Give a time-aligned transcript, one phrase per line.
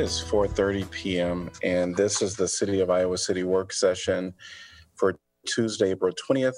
[0.00, 1.50] Is 4:30 p.m.
[1.62, 4.32] and this is the City of Iowa City work session
[4.94, 5.14] for
[5.46, 6.56] Tuesday, April 20th.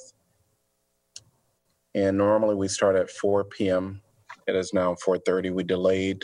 [1.97, 4.01] And normally we start at 4 p.m.
[4.47, 5.53] It is now 4:30.
[5.53, 6.23] We delayed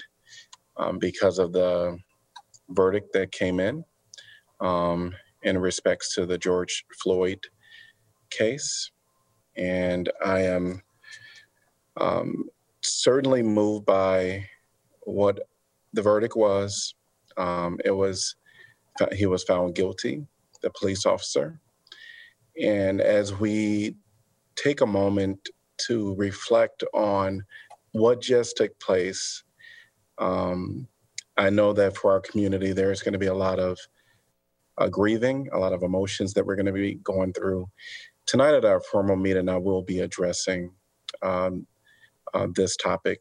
[0.77, 1.99] um, because of the
[2.69, 3.85] verdict that came in
[4.61, 5.13] um,
[5.43, 7.41] in respects to the George Floyd
[8.31, 8.93] case,
[9.57, 10.83] and I am
[11.97, 12.45] um,
[12.81, 14.47] certainly moved by
[15.01, 15.41] what
[15.93, 16.95] the verdict was.
[17.39, 18.37] Um, it was
[19.15, 20.27] he was found guilty,
[20.61, 21.61] the police officer,
[22.61, 23.95] and as we
[24.57, 25.49] take a moment
[25.87, 27.45] to reflect on
[27.93, 29.45] what just took place,
[30.19, 30.89] um,
[31.37, 33.79] I know that for our community there's going to be a lot of
[34.79, 37.69] uh, grieving, a lot of emotions that we're going to be going through.
[38.27, 40.73] Tonight at our formal meeting, I will be addressing
[41.23, 41.67] um,
[42.35, 43.21] uh, this topic,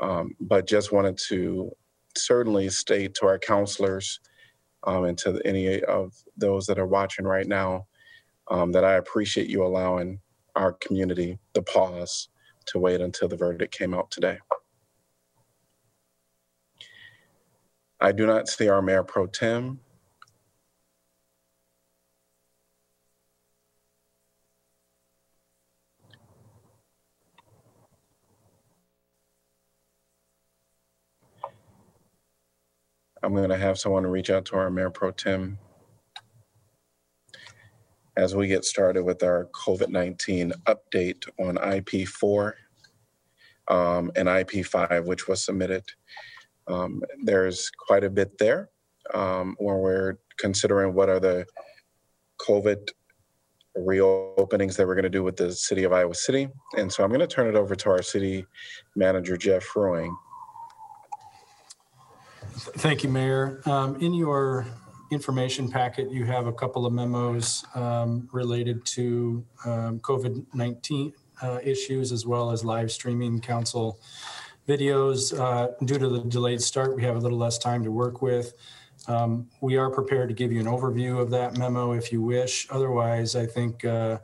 [0.00, 1.72] um, but just wanted to
[2.16, 4.20] certainly state to our counselors
[4.84, 7.86] um, and to any of those that are watching right now
[8.48, 10.20] um, that I appreciate you allowing
[10.56, 12.28] our community the pause
[12.66, 14.38] to wait until the verdict came out today.
[18.00, 19.80] I do not see our Mayor Pro Tem.
[33.24, 35.58] I'm going to have someone reach out to our Mayor Pro Tem
[38.18, 42.52] as we get started with our COVID 19 update on IP4
[43.68, 45.84] um, and IP5, which was submitted.
[46.68, 48.68] Um, there's quite a bit there
[49.14, 51.46] um, when we're considering what are the
[52.46, 52.90] COVID
[53.74, 56.50] reopenings that we're going to do with the city of Iowa City.
[56.76, 58.44] And so I'm going to turn it over to our city
[58.94, 60.14] manager, Geoff Fruin,
[62.56, 63.60] Thank you, Mayor.
[63.66, 64.66] Um, In your
[65.10, 72.12] information packet, you have a couple of memos um, related to um, COVID-19 uh, issues
[72.12, 73.98] as well as live streaming council
[74.68, 75.36] videos.
[75.36, 78.54] Uh, Due to the delayed start, we have a little less time to work with.
[79.08, 82.68] Um, We are prepared to give you an overview of that memo if you wish.
[82.70, 84.18] Otherwise, I think uh,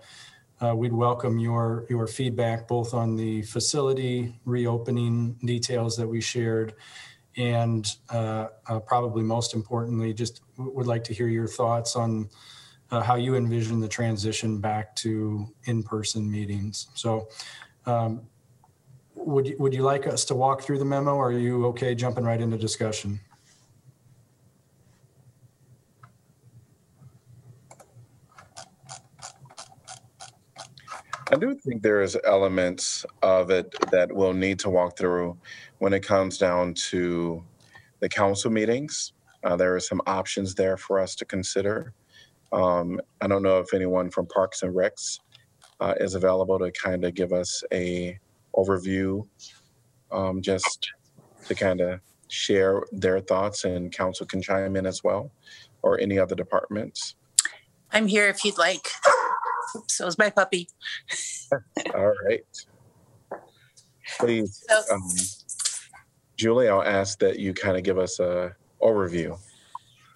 [0.60, 6.74] uh, we'd welcome your, your feedback both on the facility reopening details that we shared
[7.36, 12.28] and uh, uh, probably most importantly, just w- would like to hear your thoughts on
[12.90, 16.88] uh, how you envision the transition back to in-person meetings.
[16.94, 17.28] So
[17.86, 18.22] um,
[19.14, 21.94] would, you, would you like us to walk through the memo or are you okay
[21.94, 23.20] jumping right into discussion?
[31.32, 35.38] I do think there is elements of it that we'll need to walk through
[35.78, 37.44] when it comes down to
[38.00, 39.12] the council meetings.
[39.44, 41.94] Uh, there are some options there for us to consider.
[42.52, 45.20] Um, I don't know if anyone from Parks and Recs
[45.78, 48.18] uh, is available to kind of give us a
[48.56, 49.24] overview,
[50.10, 50.92] um, just
[51.46, 55.30] to kind of share their thoughts, and council can chime in as well,
[55.82, 57.14] or any other departments.
[57.92, 58.88] I'm here if you'd like.
[59.88, 60.68] So is my puppy.
[61.94, 62.40] All right.
[64.18, 65.02] Please, So- um,
[66.36, 69.38] Julie, I'll ask that you kind of give us a overview.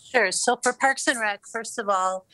[0.03, 0.33] Sure.
[0.33, 2.27] So for Parks and Rec, first of all,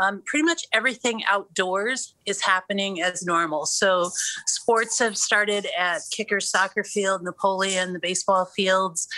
[0.00, 3.66] um, pretty much everything outdoors is happening as normal.
[3.66, 4.10] So
[4.46, 9.08] sports have started at Kicker Soccer Field, Napoleon, the baseball fields.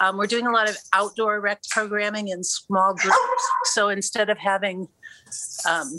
[0.00, 3.18] Um, we're doing a lot of outdoor rec programming in small groups.
[3.72, 4.86] So instead of having
[5.68, 5.98] um,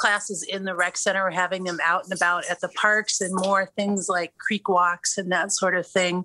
[0.00, 3.34] classes in the rec center, we're having them out and about at the parks and
[3.34, 6.24] more things like creek walks and that sort of thing.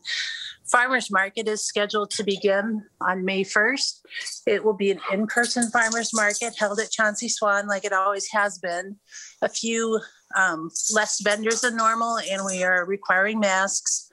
[0.65, 4.01] Farmers market is scheduled to begin on May 1st.
[4.47, 8.27] It will be an in person farmers market held at Chauncey Swan like it always
[8.31, 8.95] has been.
[9.41, 9.99] A few
[10.35, 14.09] um, less vendors than normal, and we are requiring masks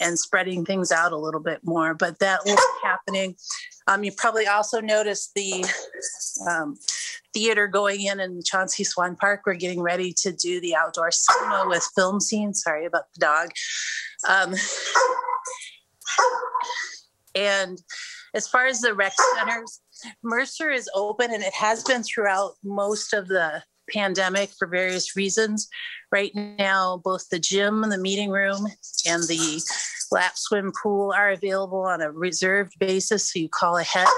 [0.00, 3.36] and spreading things out a little bit more, but that will be happening.
[3.86, 5.64] Um, you probably also noticed the
[6.50, 6.76] um,
[7.34, 9.42] theater going in in Chauncey Swan Park.
[9.44, 12.62] We're getting ready to do the outdoor cinema with film scenes.
[12.62, 13.50] Sorry about the dog.
[14.28, 14.54] Um,
[17.34, 17.82] and
[18.34, 19.80] as far as the rec centers,
[20.22, 25.68] Mercer is open and it has been throughout most of the pandemic for various reasons.
[26.10, 28.66] Right now, both the gym, the meeting room,
[29.06, 29.60] and the
[30.10, 34.08] lap swim pool are available on a reserved basis, so you call ahead.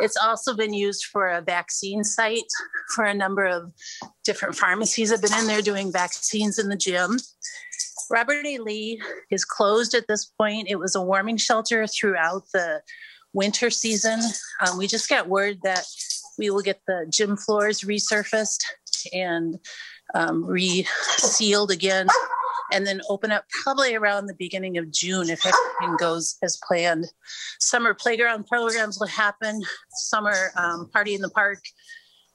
[0.00, 2.50] It's also been used for a vaccine site
[2.94, 3.72] for a number of
[4.24, 7.18] different pharmacies have been in there doing vaccines in the gym.
[8.10, 8.58] Robert A.
[8.58, 9.00] Lee
[9.30, 10.68] is closed at this point.
[10.68, 12.82] It was a warming shelter throughout the
[13.32, 14.20] winter season.
[14.60, 15.84] Um, we just got word that
[16.38, 18.64] we will get the gym floors resurfaced
[19.12, 19.58] and
[20.14, 22.08] um, re-sealed again,
[22.72, 27.06] and then open up probably around the beginning of June if everything goes as planned.
[27.60, 29.62] Summer playground programs will happen.
[29.90, 31.60] Summer um, party in the park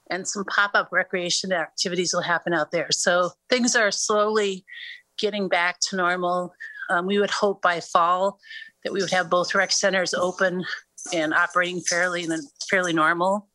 [0.09, 2.87] and some pop-up recreation activities will happen out there.
[2.91, 4.65] So things are slowly
[5.19, 6.53] getting back to normal.
[6.89, 8.39] Um, we would hope by fall
[8.83, 10.63] that we would have both rec centers open
[11.13, 13.47] and operating fairly and fairly normal.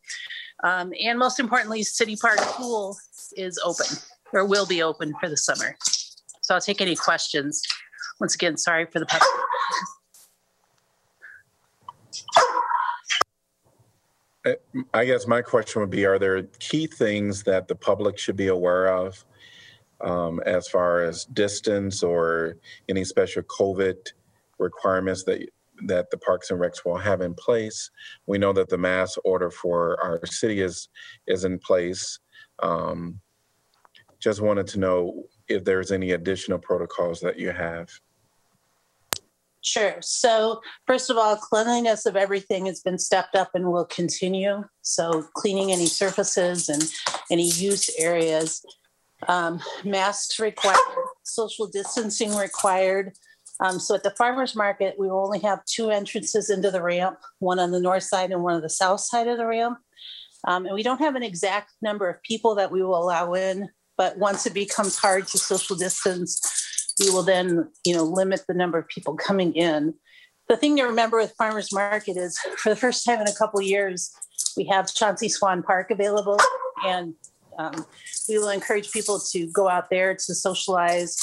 [0.62, 2.97] Um, and most importantly, City Park Pool
[3.37, 3.87] is open
[4.32, 5.76] or will be open for the summer.
[6.44, 7.62] So I'll take any questions.
[8.20, 9.23] Once again, sorry for the pep.
[14.93, 18.49] I guess my question would be, are there key things that the public should be
[18.49, 19.25] aware of
[20.02, 22.58] um, as far as distance or
[22.90, 23.97] any special COVID
[24.58, 25.49] requirements that
[25.87, 27.90] that the Parks and Recs will have in place?
[28.26, 30.90] We know that the mass order for our city is
[31.26, 32.19] is in place.
[32.62, 33.19] Um,
[34.20, 37.88] just wanted to know if there's any additional protocols that you have.
[39.64, 39.96] Sure.
[40.02, 44.62] So, first of all, cleanliness of everything has been stepped up and will continue.
[44.82, 46.85] So, cleaning any surfaces and
[47.31, 48.62] any use areas.
[49.26, 50.76] Um, masks required,
[51.23, 53.12] social distancing required.
[53.58, 57.58] Um, so, at the farmers market, we only have two entrances into the ramp one
[57.58, 59.79] on the north side and one on the south side of the ramp.
[60.47, 63.70] Um, and we don't have an exact number of people that we will allow in,
[63.96, 66.41] but once it becomes hard to social distance,
[67.00, 69.94] we will then, you know, limit the number of people coming in.
[70.49, 73.61] The thing to remember with farmers market is for the first time in a couple
[73.62, 74.12] years,
[74.56, 76.38] we have Chauncey Swan Park available,
[76.85, 77.14] and
[77.58, 77.87] um,
[78.29, 81.17] we will encourage people to go out there to socialize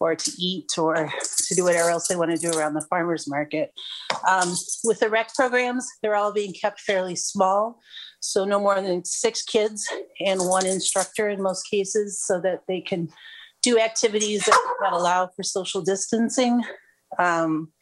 [0.00, 1.10] or to eat or
[1.46, 3.72] to do whatever else they want to do around the farmers market.
[4.28, 4.54] Um,
[4.84, 7.80] with the rec programs, they're all being kept fairly small.
[8.20, 9.88] So, no more than six kids
[10.20, 13.08] and one instructor in most cases, so that they can
[13.62, 16.62] do activities that, that allow for social distancing.
[17.18, 17.72] Um,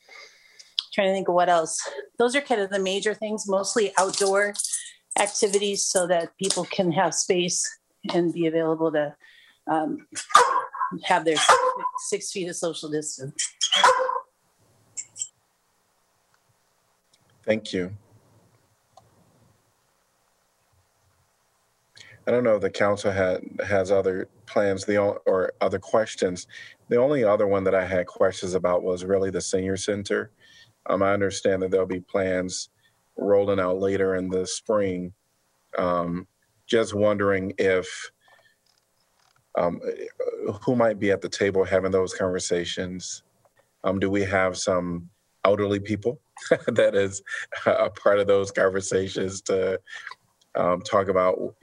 [0.97, 1.79] trying to think of what else.
[2.19, 4.55] Those are kind of the major things, mostly outdoor
[5.21, 7.63] activities so that people can have space
[8.13, 9.15] and be available to
[9.71, 10.07] um,
[11.05, 11.37] have their
[12.09, 13.35] six feet of social distance.
[17.45, 17.93] Thank you.
[22.27, 26.47] I don't know if the council had has other plans the or other questions.
[26.89, 30.31] The only other one that I had questions about was really the senior center.
[30.87, 32.71] Um, I understand that there'll be plans
[33.17, 35.13] rolling out later in the spring.
[35.79, 36.27] Um,
[36.67, 38.11] just wondering if
[39.57, 39.81] um,
[40.63, 43.23] who might be at the table having those conversations.
[43.85, 45.09] Um, do we have some
[45.45, 46.21] elderly people
[46.67, 47.23] that is
[47.67, 49.81] a part of those conversations to
[50.57, 51.55] um, talk about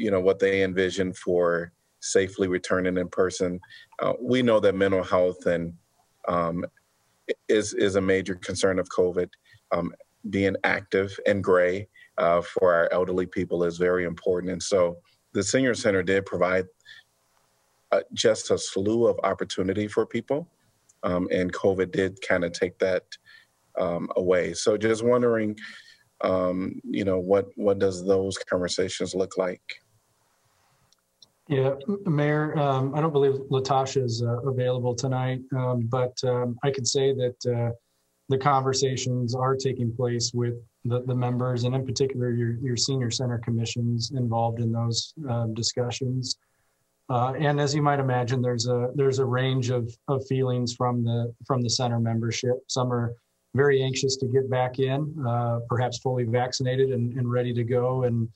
[0.00, 3.60] you know what they envision for safely returning in person.
[4.00, 5.72] Uh, we know that mental health and
[6.28, 6.64] um,
[7.48, 9.28] is is a major concern of COVID.
[9.72, 9.92] Um,
[10.28, 11.88] being active and gray
[12.18, 14.98] uh, for our elderly people is very important, and so
[15.32, 16.66] the senior center did provide
[17.92, 20.48] uh, just a slew of opportunity for people,
[21.02, 23.04] um, and COVID did kind of take that
[23.78, 24.52] um, away.
[24.52, 25.56] So just wondering
[26.22, 29.79] um, you know, what what does those conversations look like?
[31.50, 31.74] Yeah,
[32.06, 36.86] Mayor, um, I don't believe Latasha is uh, available tonight, um, but um, I could
[36.86, 37.72] say that uh,
[38.28, 40.54] the conversations are taking place with
[40.84, 45.52] the, the members, and in particular, your your senior center commissions involved in those um,
[45.52, 46.38] discussions.
[47.08, 51.02] Uh, and as you might imagine, there's a there's a range of, of feelings from
[51.02, 52.58] the from the center membership.
[52.68, 53.12] Some are
[53.56, 58.04] very anxious to get back in, uh, perhaps fully vaccinated and, and, ready to go
[58.04, 58.28] and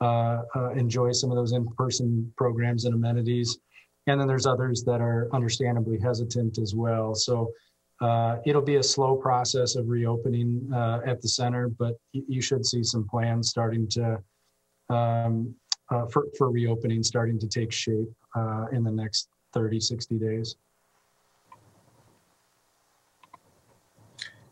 [0.00, 3.58] uh, uh, enjoy some of those in-person programs and amenities.
[4.06, 7.14] And then there's others that are understandably hesitant as well.
[7.14, 7.50] So
[8.00, 12.64] uh, it'll be a slow process of reopening uh, at the center, but you should
[12.64, 14.22] see some plans starting to
[14.90, 15.54] um,
[15.90, 18.08] uh, for, for reopening starting to take shape
[18.72, 20.56] in the next 30, 60 days.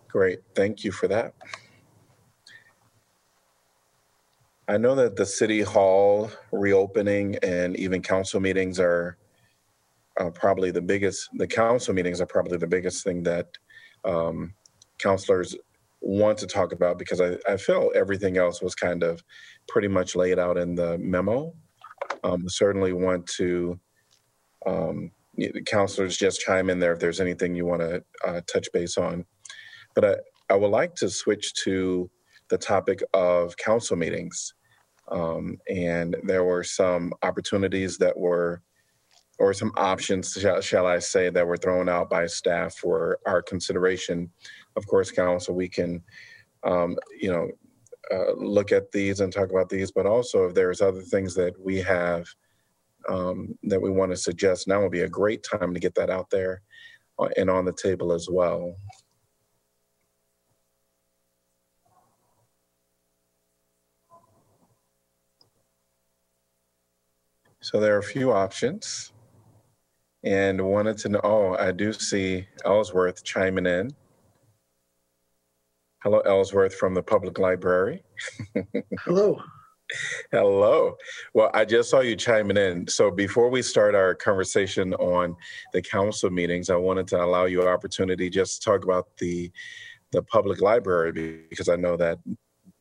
[0.08, 1.34] Great, thank you for that.
[4.66, 9.18] I know that the city hall reopening and even council meetings are
[10.18, 13.48] uh, probably the biggest, the council meetings are probably the biggest thing that
[14.04, 14.54] um,
[14.98, 15.54] councilors
[16.00, 19.22] want to talk about because I, I feel everything else was kind of
[19.68, 21.54] pretty much laid out in the memo.
[22.22, 23.78] Um, certainly want to
[24.66, 25.10] um,
[25.66, 29.26] counselors just chime in there if there's anything you want to uh, touch base on.
[29.94, 30.14] But I,
[30.50, 32.10] I would like to switch to
[32.50, 34.54] the topic of council meetings.
[35.10, 38.62] Um, and there were some opportunities that were,
[39.38, 43.42] or some options, shall, shall I say, that were thrown out by staff for our
[43.42, 44.30] consideration.
[44.76, 46.02] Of course, council, we can,
[46.62, 47.48] um, you know,
[48.12, 51.54] uh, look at these and talk about these, but also if there's other things that
[51.58, 52.26] we have
[53.08, 56.10] um, that we want to suggest, now would be a great time to get that
[56.10, 56.62] out there
[57.18, 58.74] uh, and on the table as well.
[67.64, 69.14] So there are a few options
[70.22, 73.90] and wanted to know, oh, I do see Elsworth chiming in.
[76.02, 78.04] Hello, Elsworth from the Public Library.
[79.06, 79.40] Hello.
[80.30, 80.94] Hello.
[81.32, 82.86] Well, I just saw you chiming in.
[82.86, 85.34] So before we start our conversation on
[85.72, 89.50] the council meetings, I wanted to allow you an opportunity just to talk about the
[90.12, 92.18] the public library because I know that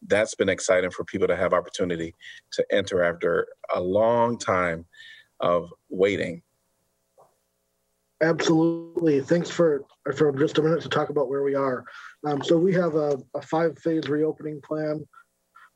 [0.07, 2.13] that's been exciting for people to have opportunity
[2.51, 4.85] to enter after a long time
[5.39, 6.41] of waiting.
[8.21, 9.19] Absolutely.
[9.21, 9.83] Thanks for
[10.15, 11.83] for just a minute to talk about where we are.
[12.25, 15.05] Um, so we have a, a five phase reopening plan.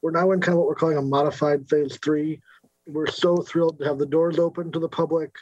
[0.01, 2.41] We're now in kind of what we're calling a modified phase three.
[2.85, 5.35] We're so thrilled to have the doors open to the public.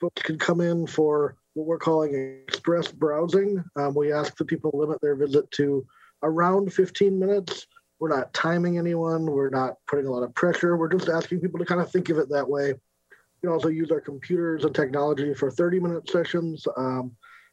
[0.00, 2.14] Folks can come in for what we're calling
[2.48, 3.62] express browsing.
[3.76, 5.86] Um, we ask that people limit their visit to
[6.22, 7.66] around 15 minutes.
[8.00, 9.26] We're not timing anyone.
[9.26, 10.76] We're not putting a lot of pressure.
[10.76, 12.72] We're just asking people to kind of think of it that way.
[12.72, 16.66] We can also use our computers and technology for 30 minute sessions.
[16.76, 17.12] Um,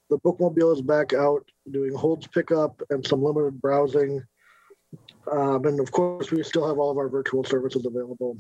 [0.09, 4.23] the bookmobile is back out doing holds pickup and some limited browsing.
[5.31, 8.37] Um, and of course, we still have all of our virtual services available.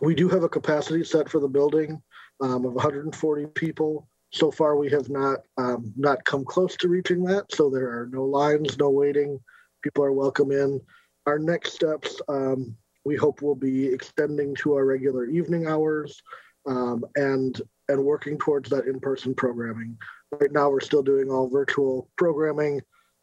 [0.00, 2.00] We do have a capacity set for the building
[2.40, 4.08] um, of 140 people.
[4.30, 7.46] So far, we have not um, not come close to reaching that.
[7.52, 9.40] So there are no lines, no waiting.
[9.82, 10.80] People are welcome in.
[11.28, 16.22] Our next steps, um, we hope, will be extending to our regular evening hours
[16.66, 19.98] um, and and working towards that in-person programming.
[20.32, 22.80] Right now, we're still doing all virtual programming.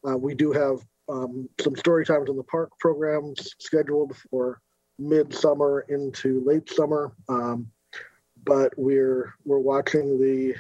[0.08, 4.62] Uh, we do have um, some story times in the park programs scheduled for
[5.00, 7.72] midsummer into late summer, um,
[8.46, 10.54] but we're we're watching the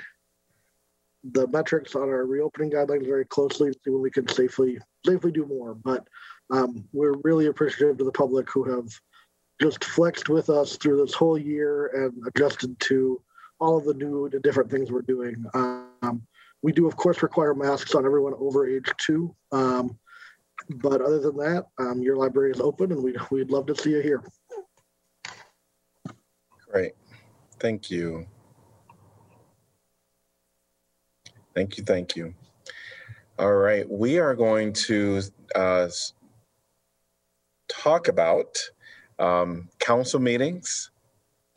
[1.33, 5.31] the metrics on our reopening guidelines very closely to see when we can safely safely
[5.31, 5.73] do more.
[5.73, 6.07] But
[6.51, 8.87] um, we're really appreciative to the public who have
[9.61, 13.21] just flexed with us through this whole year and adjusted to
[13.59, 15.45] all of the new the different things we're doing.
[15.53, 16.21] Um,
[16.61, 19.35] we do, of course, require masks on everyone over age two.
[19.51, 19.97] Um,
[20.69, 23.91] but other than that, um, your library is open and we'd, we'd love to see
[23.91, 24.23] you here.
[26.71, 26.93] Great.
[27.59, 28.25] Thank you.
[31.53, 31.83] Thank you.
[31.83, 32.33] Thank you.
[33.37, 33.85] All right.
[33.89, 35.21] We are going to
[35.55, 35.89] uh,
[37.67, 38.57] talk about
[39.19, 40.91] um, council meetings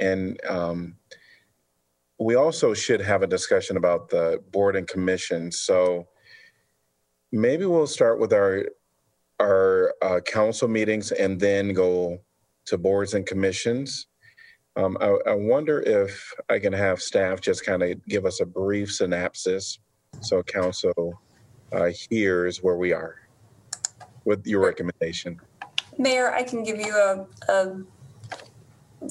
[0.01, 0.97] and um,
[2.19, 5.53] we also should have a discussion about the board and commission.
[5.53, 6.09] So
[7.31, 8.65] maybe we'll start with our
[9.39, 12.19] our uh, council meetings and then go
[12.67, 14.09] to boards and commissions.
[14.75, 18.47] Um, I, I wonder if I can have staff just kind of give us a
[18.47, 19.79] brief synopsis
[20.21, 21.21] so council
[21.73, 23.17] uh, hears where we are
[24.25, 25.41] with your recommendation.
[25.97, 27.83] Mayor, I can give you a, a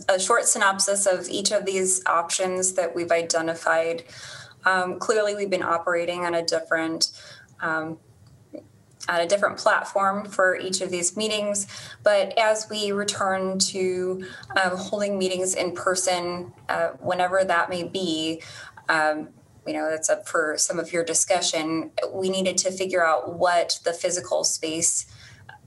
[0.09, 4.03] a short synopsis of each of these options that we've identified.
[4.65, 7.11] Um, clearly, we've been operating on a different
[7.61, 7.97] um,
[9.09, 11.67] on a different platform for each of these meetings.
[12.03, 14.25] But as we return to
[14.61, 18.41] um, holding meetings in person, uh, whenever that may be,
[18.89, 19.29] um,
[19.67, 21.91] you know, that's up for some of your discussion.
[22.11, 25.05] We needed to figure out what the physical space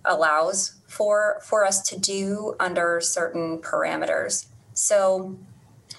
[0.04, 4.46] allows for for us to do under certain parameters.
[4.72, 5.36] So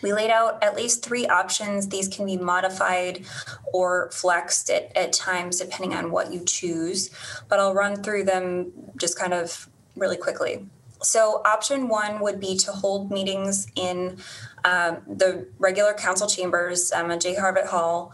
[0.01, 1.87] we laid out at least three options.
[1.87, 3.23] These can be modified
[3.71, 7.11] or flexed at, at times depending on what you choose,
[7.47, 10.65] but I'll run through them just kind of really quickly.
[11.01, 14.17] So, option one would be to hold meetings in
[14.63, 17.35] um, the regular council chambers, um, J.
[17.35, 18.13] Harvat Hall.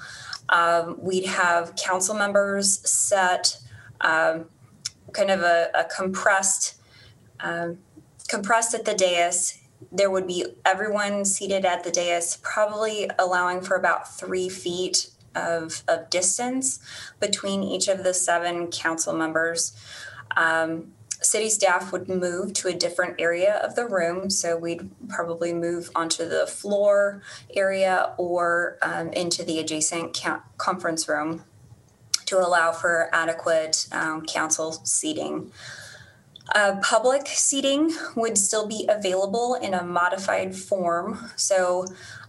[0.49, 3.59] Um, we'd have council members set
[3.99, 4.45] um,
[5.11, 6.75] kind of a, a compressed
[7.39, 7.79] um,
[8.27, 9.59] compressed at the dais
[9.91, 15.83] there would be everyone seated at the dais probably allowing for about three feet of,
[15.87, 16.79] of distance
[17.19, 19.75] between each of the seven council members
[20.35, 20.93] um,
[21.29, 24.29] city staff would move to a different area of the room.
[24.29, 27.21] So we'd probably move onto the floor
[27.55, 30.23] area or um, into the adjacent
[30.57, 31.43] conference room
[32.25, 35.51] to allow for adequate um, council seating.
[36.55, 41.29] Uh, public seating would still be available in a modified form.
[41.35, 41.85] So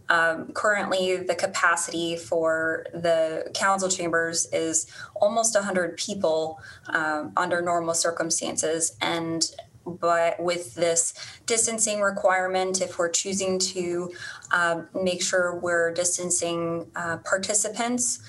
[0.09, 7.95] um, currently, the capacity for the council chambers is almost 100 people um, under normal
[7.95, 8.97] circumstances.
[9.01, 9.51] And
[9.85, 11.15] but with this
[11.47, 14.13] distancing requirement, if we're choosing to
[14.51, 18.21] um, make sure we're distancing uh, participants,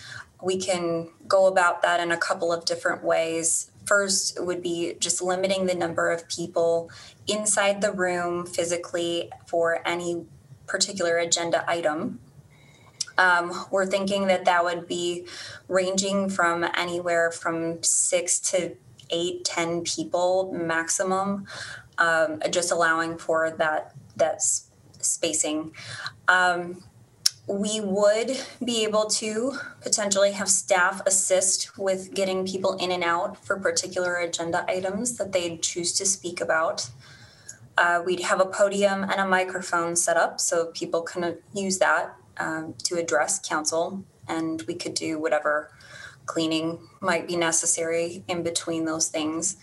[0.41, 3.71] we can go about that in a couple of different ways.
[3.85, 6.89] First would be just limiting the number of people
[7.27, 10.25] inside the room physically for any
[10.69, 12.19] particular agenda item.
[13.17, 15.25] Um, we're thinking that that would be
[15.67, 18.77] ranging from anywhere from six to
[19.09, 21.45] eight, ten people maximum,
[21.97, 24.41] um, just allowing for that that
[25.01, 25.73] spacing.
[26.29, 26.83] Um,
[27.49, 33.43] we would be able to potentially have staff assist with getting people in and out
[33.43, 36.89] for particular agenda items that they choose to speak about.
[37.79, 41.77] Uh, we'd have a podium and a microphone set up so people can uh, use
[41.79, 45.71] that um, to address council, and we could do whatever
[46.25, 49.55] cleaning might be necessary in between those things.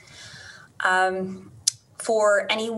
[0.82, 1.52] Um,
[1.99, 2.70] for any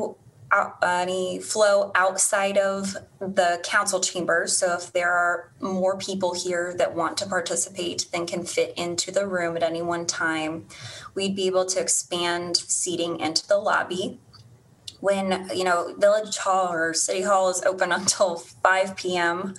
[0.50, 4.57] out, any flow outside of the council chambers.
[4.57, 9.11] So if there are more people here that want to participate than can fit into
[9.11, 10.66] the room at any one time,
[11.14, 14.21] we'd be able to expand seating into the lobby.
[15.00, 19.54] When you know Village Hall or City Hall is open until 5 p.m.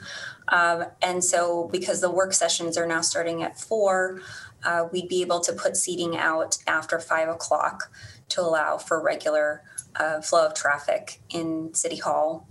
[0.50, 4.22] Um, and so because the work sessions are now starting at four,
[4.64, 7.92] uh, we'd be able to put seating out after five o'clock
[8.30, 9.64] to allow for regular
[9.96, 12.48] uh, flow of traffic in City Hall.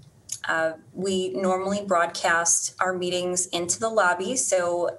[0.49, 4.99] Uh, we normally broadcast our meetings into the lobby, so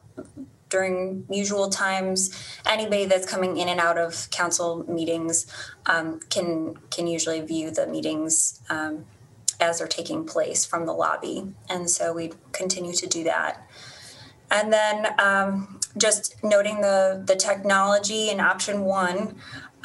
[0.69, 2.29] during usual times,
[2.65, 5.47] anybody that's coming in and out of council meetings
[5.85, 9.05] um, can can usually view the meetings um,
[9.59, 13.67] as they're taking place from the lobby, and so we continue to do that.
[14.51, 19.35] And then um, just noting the the technology in option one,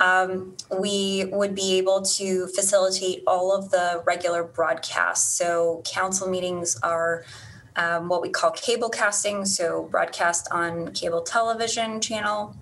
[0.00, 5.36] um, we would be able to facilitate all of the regular broadcasts.
[5.36, 7.24] So council meetings are
[7.76, 12.56] um, what we call cable casting, so broadcast on cable television channel.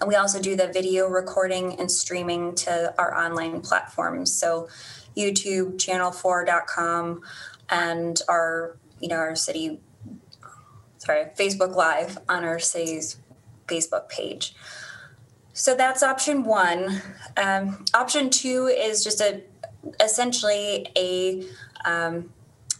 [0.00, 4.32] And we also do the video recording and streaming to our online platforms.
[4.32, 4.68] So
[5.16, 7.22] YouTube, channel4.com,
[7.70, 9.80] and our, you know, our city,
[10.98, 13.18] sorry, Facebook Live on our city's
[13.66, 14.54] Facebook page.
[15.54, 17.00] So that's option one.
[17.36, 19.42] Um, option two is just a
[20.00, 21.46] essentially a
[21.86, 22.30] um,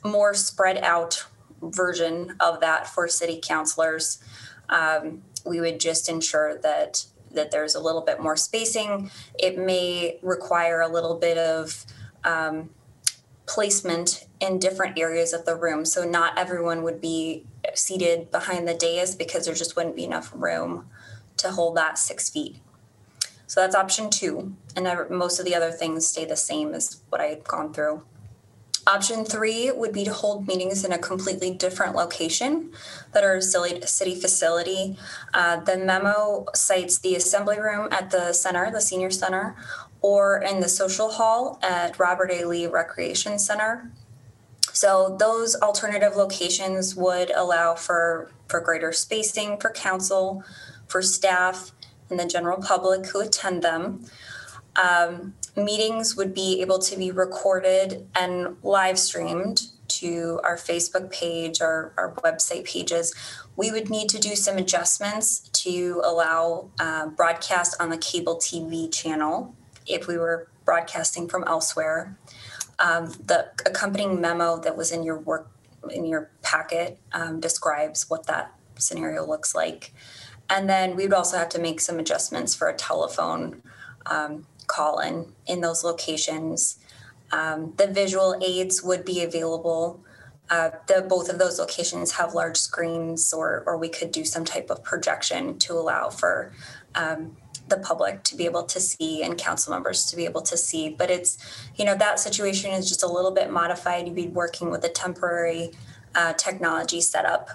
[0.05, 1.27] more spread out
[1.71, 4.23] version of that for city councilors.
[4.69, 9.11] Um, we would just ensure that that there's a little bit more spacing.
[9.39, 11.85] It may require a little bit of
[12.25, 12.71] um,
[13.47, 15.85] placement in different areas of the room.
[15.85, 20.33] So not everyone would be seated behind the dais because there just wouldn't be enough
[20.35, 20.89] room
[21.39, 22.57] to hold that six feet.
[23.47, 24.57] So that's option two.
[24.75, 27.73] And I, most of the other things stay the same as what I had gone
[27.73, 28.03] through.
[28.87, 32.71] Option three would be to hold meetings in a completely different location
[33.13, 34.97] that are a city facility.
[35.35, 39.57] Uh, the memo cites the assembly room at the center, the senior center,
[40.03, 42.45] or in the social hall at Robert A.
[42.45, 43.91] Lee Recreation Center.
[44.73, 50.45] So those alternative locations would allow for, for greater spacing for council,
[50.87, 51.73] for staff,
[52.09, 54.05] and the general public who attend them.
[54.77, 61.61] Um, meetings would be able to be recorded and live streamed to our Facebook page,
[61.61, 63.15] our, our website pages.
[63.57, 68.93] We would need to do some adjustments to allow uh, broadcast on the cable TV
[68.93, 69.55] channel
[69.87, 72.19] if we were broadcasting from elsewhere.
[72.79, 75.49] Um, the accompanying memo that was in your work
[75.91, 79.93] in your packet um, describes what that scenario looks like.
[80.51, 83.63] And then we would also have to make some adjustments for a telephone
[84.07, 86.79] um, call in in those locations.
[87.33, 90.05] Um, the visual aids would be available.
[90.49, 94.45] Uh, the, both of those locations have large screens, or, or we could do some
[94.45, 96.53] type of projection to allow for
[96.95, 97.37] um,
[97.69, 100.89] the public to be able to see and council members to be able to see.
[100.89, 101.37] But it's,
[101.75, 104.07] you know, that situation is just a little bit modified.
[104.07, 105.73] You'd be working with a temporary
[106.15, 107.51] uh, technology setup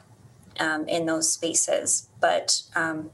[0.60, 3.10] um, in those spaces, but um,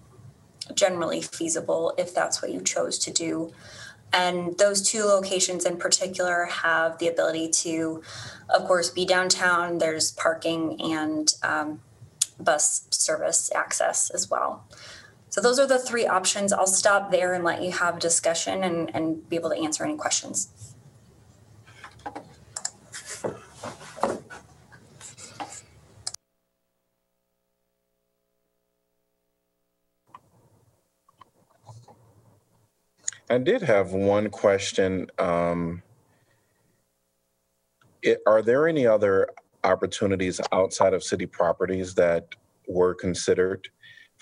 [0.74, 3.54] generally feasible if that's what you chose to do.
[4.13, 8.02] And those two locations in particular have the ability to,
[8.50, 9.78] of course, be downtown.
[9.78, 11.82] There's parking and um,
[12.39, 14.65] bus service access as well.
[15.30, 16.54] So those are the three options.
[16.54, 19.84] I'll stop there and let you have a discussion and, and be able to answer
[19.84, 20.67] any questions.
[33.30, 35.08] I did have one question.
[35.20, 35.84] Um,
[38.02, 39.30] it, are there any other
[39.63, 42.28] opportunities outside of city properties that
[42.68, 43.68] were considered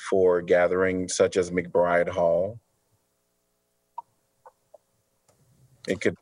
[0.10, 2.60] for gathering, such as McBride Hall?
[5.88, 6.15] It could,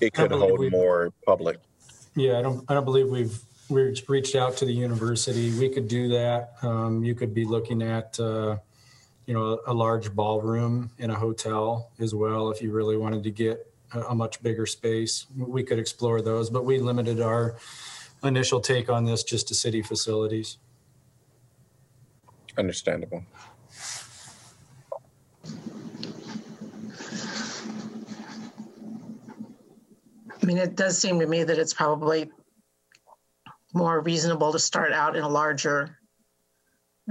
[0.00, 1.58] it could hold we- more public.
[2.16, 5.56] Yeah, I don't, I don't believe we've, we've reached out to the university.
[5.58, 6.54] We could do that.
[6.60, 8.58] Um, you could be looking at, uh,
[9.30, 13.30] you know, a large ballroom in a hotel as well, if you really wanted to
[13.30, 15.28] get a, a much bigger space.
[15.36, 17.54] We could explore those, but we limited our
[18.24, 20.58] initial take on this just to city facilities.
[22.58, 23.22] Understandable.
[30.42, 32.32] I mean, it does seem to me that it's probably
[33.74, 35.99] more reasonable to start out in a larger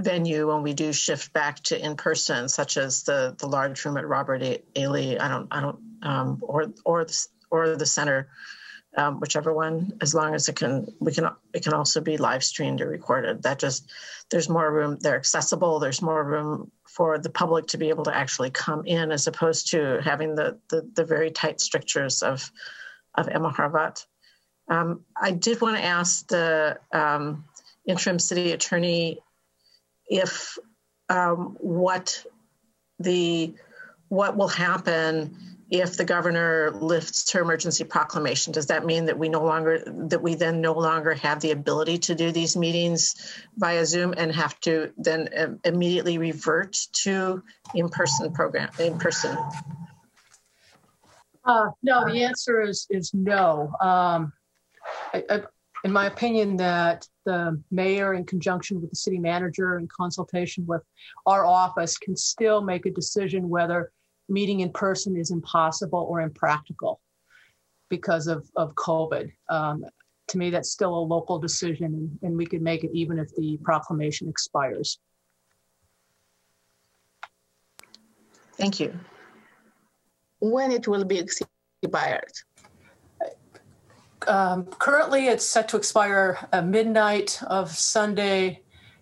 [0.00, 3.96] venue when we do shift back to in person, such as the the large room
[3.96, 4.86] at Robert A.
[4.88, 5.18] Lee.
[5.18, 8.28] I don't, I don't, um, or or the, or the center,
[8.96, 9.92] um, whichever one.
[10.00, 13.42] As long as it can, we can, it can also be live streamed or recorded.
[13.42, 13.90] That just
[14.30, 14.98] there's more room.
[15.00, 15.78] They're accessible.
[15.78, 19.70] There's more room for the public to be able to actually come in, as opposed
[19.70, 22.50] to having the the, the very tight strictures of
[23.14, 24.06] of Emma Harvat.
[24.68, 27.44] Um, I did want to ask the um,
[27.86, 29.18] interim city attorney
[30.10, 30.58] if
[31.08, 32.24] um, what
[32.98, 33.54] the
[34.08, 35.36] what will happen
[35.70, 38.52] if the governor lifts her emergency proclamation.
[38.52, 41.98] Does that mean that we no longer that we then no longer have the ability
[41.98, 43.14] to do these meetings
[43.56, 47.42] via Zoom and have to then um, immediately revert to
[47.74, 49.38] in-person program in person?
[51.44, 53.72] Uh, no, the answer is, is no.
[53.80, 54.32] Um,
[55.14, 55.42] I, I,
[55.84, 60.82] in my opinion, that the mayor, in conjunction with the city manager, in consultation with
[61.26, 63.92] our office, can still make a decision whether
[64.28, 67.00] meeting in person is impossible or impractical
[67.88, 69.30] because of, of COVID.
[69.48, 69.84] Um,
[70.28, 73.28] to me, that's still a local decision, and, and we could make it even if
[73.36, 74.98] the proclamation expires.
[78.54, 78.90] Thank you.
[80.40, 82.34] When it will be expired?
[84.26, 88.60] Um, currently, it's set to expire at midnight of Sunday,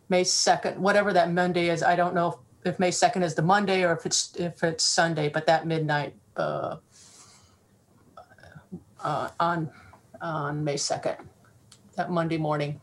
[0.09, 1.83] May 2nd, whatever that Monday is.
[1.83, 5.29] I don't know if May 2nd is the Monday or if it's if it's Sunday,
[5.29, 6.77] but that midnight uh,
[9.03, 9.71] uh, on
[10.21, 11.17] on May 2nd,
[11.97, 12.81] that Monday morning.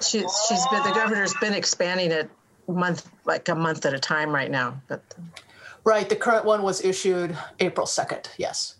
[0.00, 2.30] She's she's been the governor's been expanding it
[2.68, 4.80] month like a month at a time right now.
[4.88, 5.02] But
[5.86, 8.26] Right, the current one was issued April 2nd.
[8.38, 8.75] Yes.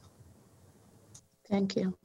[1.49, 1.97] Thank you.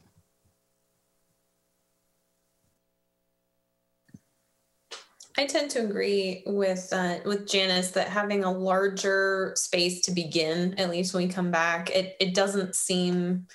[5.38, 10.76] I tend to agree with uh, with Janice that having a larger space to begin,
[10.78, 13.48] at least when we come back, it it doesn't seem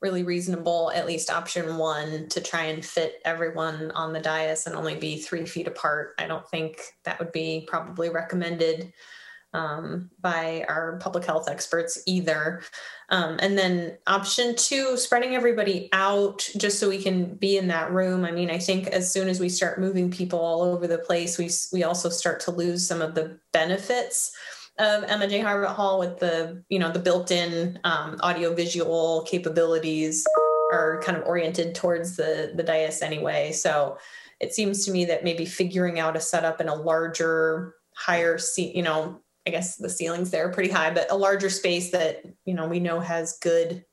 [0.00, 0.92] really reasonable.
[0.94, 5.18] At least option one to try and fit everyone on the dais and only be
[5.18, 6.14] three feet apart.
[6.18, 8.92] I don't think that would be probably recommended
[9.54, 12.62] um, by our public health experts either.
[13.10, 17.92] Um, and then option two, spreading everybody out just so we can be in that
[17.92, 18.24] room.
[18.24, 21.38] I mean, I think as soon as we start moving people all over the place,
[21.38, 24.32] we we also start to lose some of the benefits
[24.78, 25.40] of Emma J.
[25.40, 30.24] Harvat Hall with the you know the built-in um, audio-visual capabilities
[30.72, 33.52] are kind of oriented towards the the dais anyway.
[33.52, 33.98] So
[34.40, 38.74] it seems to me that maybe figuring out a setup in a larger, higher seat,
[38.74, 42.22] you know, I guess the ceilings there are pretty high, but a larger space that
[42.44, 43.84] you know we know has good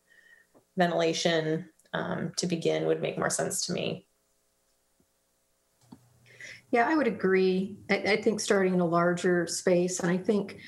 [0.78, 4.08] ventilation um, to begin would make more sense to me.
[6.72, 7.78] Yeah, I would agree.
[7.90, 10.60] I, I think starting in a larger space, and I think,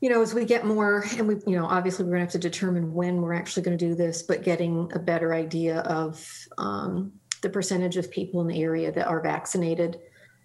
[0.00, 2.32] you know, as we get more, and we, you know, obviously we're going to have
[2.32, 6.22] to determine when we're actually going to do this, but getting a better idea of
[6.58, 7.12] um,
[7.42, 9.98] the percentage of people in the area that are vaccinated,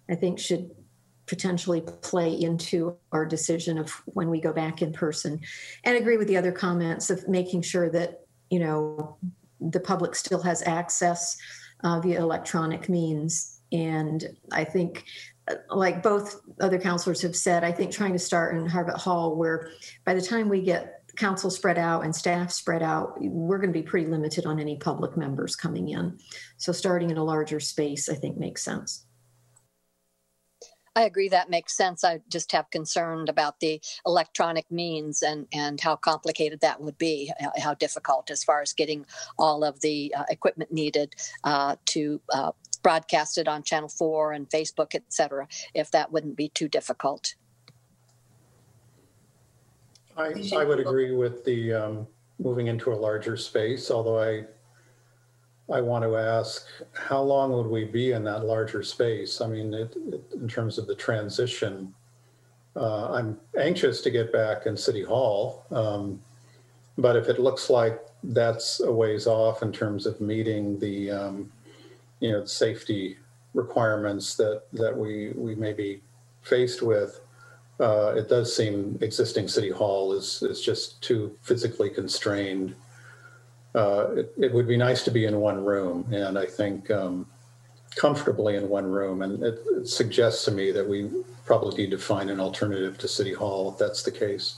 [0.08, 0.70] I think should
[1.26, 5.40] potentially play into our decision of when we go back in person.
[5.84, 9.16] And agree with the other comments of making sure that, you know,
[9.60, 11.36] the public still has access
[11.82, 13.60] uh, via electronic means.
[13.72, 15.04] And I think
[15.70, 19.70] like both other counselors have said, I think trying to start in Harvat Hall, where
[20.04, 23.78] by the time we get council spread out and staff spread out, we're going to
[23.78, 26.18] be pretty limited on any public members coming in.
[26.58, 29.05] So starting in a larger space, I think makes sense.
[30.96, 32.04] I agree that makes sense.
[32.04, 37.30] I just have concerned about the electronic means and, and how complicated that would be,
[37.58, 39.04] how, difficult as far as getting
[39.38, 44.48] all of the uh, equipment needed uh, to uh, broadcast it on Channel 4 and
[44.48, 47.34] Facebook, et cetera, if that wouldn't be too difficult.
[50.16, 52.06] I, I would agree with the um,
[52.38, 54.44] moving into a larger space, although I,
[55.72, 59.40] I want to ask, how long would we be in that larger space?
[59.40, 61.92] I mean, it, it, in terms of the transition,
[62.76, 65.64] uh, I'm anxious to get back in City Hall.
[65.70, 66.20] Um,
[66.98, 71.52] but if it looks like that's a ways off in terms of meeting the, um,
[72.20, 73.16] you know, safety
[73.54, 76.00] requirements that, that we, we may be
[76.42, 77.20] faced with,
[77.80, 82.74] uh, it does seem existing city hall is is just too physically constrained.
[83.76, 87.26] Uh, it, it, would be nice to be in one room, and I think um,
[87.94, 89.20] comfortably in one room.
[89.20, 91.10] And it, it, suggests to me that we
[91.44, 94.56] probably need to find an alternative to city hall if that's the case.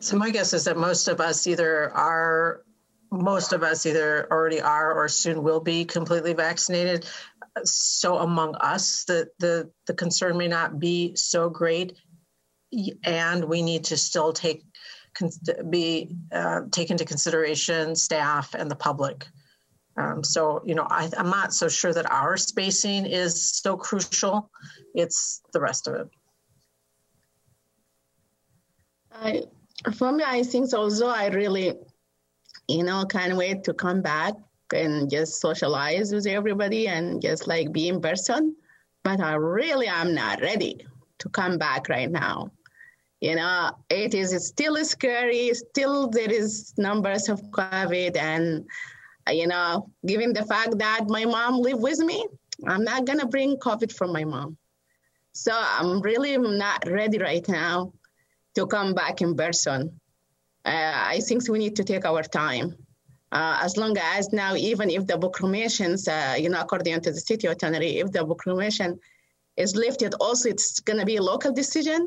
[0.00, 2.64] So my guess is that most of us either are
[3.12, 7.06] most of us either already are or soon will be completely vaccinated
[7.64, 11.96] so among us the the the concern may not be so great
[13.04, 14.62] and we need to still take
[15.68, 19.26] be uh, take into consideration staff and the public
[19.96, 24.50] um, so you know I, i'm not so sure that our spacing is so crucial
[24.94, 26.08] it's the rest of it
[29.12, 29.42] I,
[29.96, 31.74] for me i think so also i really
[32.68, 34.34] you know can't wait to come back
[34.72, 38.56] and just socialize with everybody and just like be in person.
[39.02, 40.86] But I really am not ready
[41.18, 42.50] to come back right now.
[43.20, 45.52] You know, it is still scary.
[45.52, 48.66] Still, there is numbers of COVID, and
[49.28, 52.26] you know, given the fact that my mom live with me,
[52.66, 54.56] I'm not gonna bring COVID from my mom.
[55.32, 57.92] So I'm really not ready right now
[58.54, 60.00] to come back in person.
[60.64, 62.74] Uh, I think we need to take our time
[63.32, 67.20] uh, as long as now, even if the proclamations, uh, you know, according to the
[67.20, 68.98] city attorney, if the proclamation
[69.56, 72.06] is lifted, also it's going to be a local decision.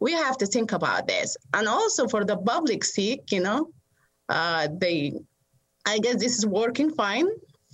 [0.00, 3.70] We have to think about this, and also for the public sake, you know,
[4.28, 5.14] uh, they,
[5.86, 7.28] I guess this is working fine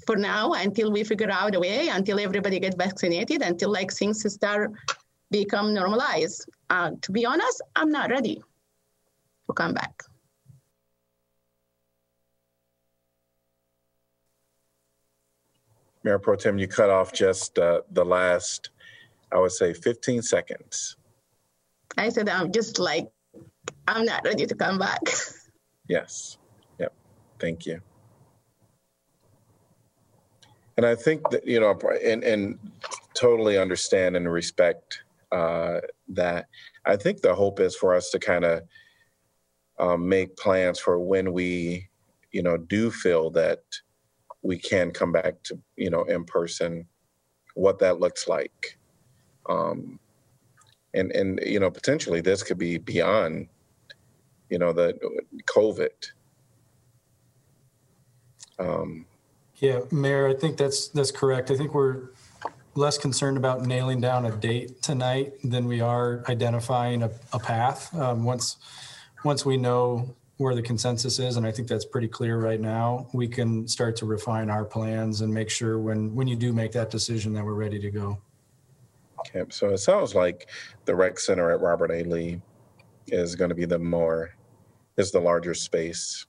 [0.06, 4.24] for now until we figure out a way, until everybody gets vaccinated, until like things
[4.32, 4.72] start
[5.30, 6.48] become normalized.
[6.70, 8.42] Uh, to be honest, I'm not ready
[9.46, 10.02] to come back.
[16.04, 18.70] Mayor Pro Tem, you cut off just uh, the last,
[19.32, 20.96] I would say, 15 seconds.
[21.96, 23.08] I said, I'm just like,
[23.86, 25.00] I'm not ready to come back.
[25.86, 26.38] Yes.
[26.78, 26.94] Yep.
[27.38, 27.78] Thank you.
[30.78, 32.58] And I think that, you know, and, and
[33.12, 36.46] totally understand and respect uh, that.
[36.86, 38.62] I think the hope is for us to kind of
[39.78, 41.90] um, make plans for when we,
[42.32, 43.60] you know, do feel that
[44.44, 46.86] we can come back to you know in person
[47.54, 48.78] what that looks like
[49.48, 49.98] um
[50.94, 53.48] and and you know potentially this could be beyond
[54.50, 54.98] you know the
[55.46, 55.90] covid.
[58.58, 59.06] Um
[59.56, 61.50] yeah mayor i think that's that's correct.
[61.50, 62.08] I think we're
[62.76, 67.94] less concerned about nailing down a date tonight than we are identifying a, a path.
[67.94, 68.56] Um, once
[69.24, 73.06] once we know where the consensus is, and I think that's pretty clear right now,
[73.12, 76.72] we can start to refine our plans and make sure when, when you do make
[76.72, 78.18] that decision that we're ready to go.
[79.50, 80.48] So it sounds like
[80.84, 82.04] the rec center at Robert A.
[82.04, 82.40] Lee
[83.08, 84.34] is going to be the more,
[84.96, 86.26] is the larger space.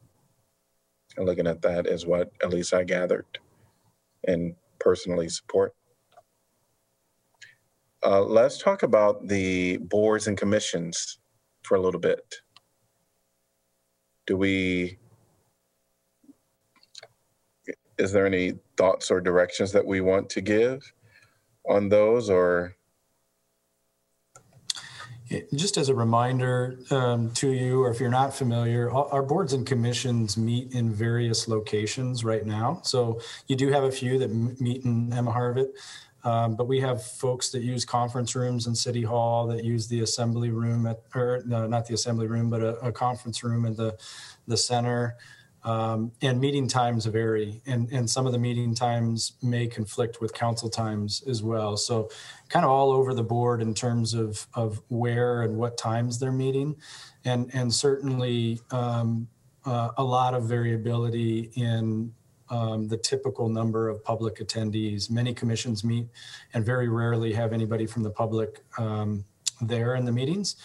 [1.17, 3.25] And looking at that is what at least I gathered
[4.27, 5.73] and personally support.
[8.03, 11.19] Uh, let's talk about the boards and commissions
[11.63, 12.35] for a little bit
[14.25, 14.97] do we
[17.97, 20.81] is there any thoughts or directions that we want to give
[21.69, 22.74] on those or
[25.53, 29.65] just as a reminder um, to you, or if you're not familiar, our boards and
[29.65, 32.79] commissions meet in various locations right now.
[32.83, 35.69] So you do have a few that meet in Emma Harvat,
[36.23, 40.01] um, but we have folks that use conference rooms in City Hall that use the
[40.01, 43.75] assembly room at, or no, not the assembly room, but a, a conference room in
[43.75, 43.97] the,
[44.47, 45.15] the center.
[45.65, 50.31] Um, and meeting times vary, and, and some of the meeting times may conflict with
[50.31, 51.75] council times as well.
[51.75, 52.09] So,
[52.49, 56.31] kind of all over the board in terms of, of where and what times they're
[56.31, 56.75] meeting.
[57.23, 59.27] And, and certainly um,
[59.65, 62.13] uh, a lot of variability in
[62.49, 65.09] um, the typical number of public attendees.
[65.09, 66.07] Many commissions meet
[66.53, 69.25] and very rarely have anybody from the public um,
[69.61, 70.55] there in the meetings.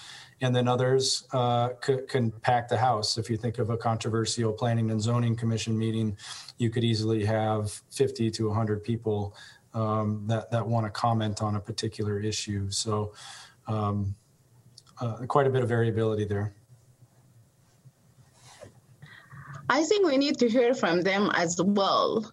[0.42, 3.18] And then others uh, c- can pack the house.
[3.18, 6.16] If you think of a controversial planning and zoning commission meeting,
[6.59, 9.35] you could easily have 50 to 100 people
[9.74, 12.70] um, that, that want to comment on a particular issue.
[12.70, 13.12] So
[13.66, 14.14] um,
[15.00, 16.55] uh, quite a bit of variability there.
[19.68, 22.33] I think we need to hear from them as well.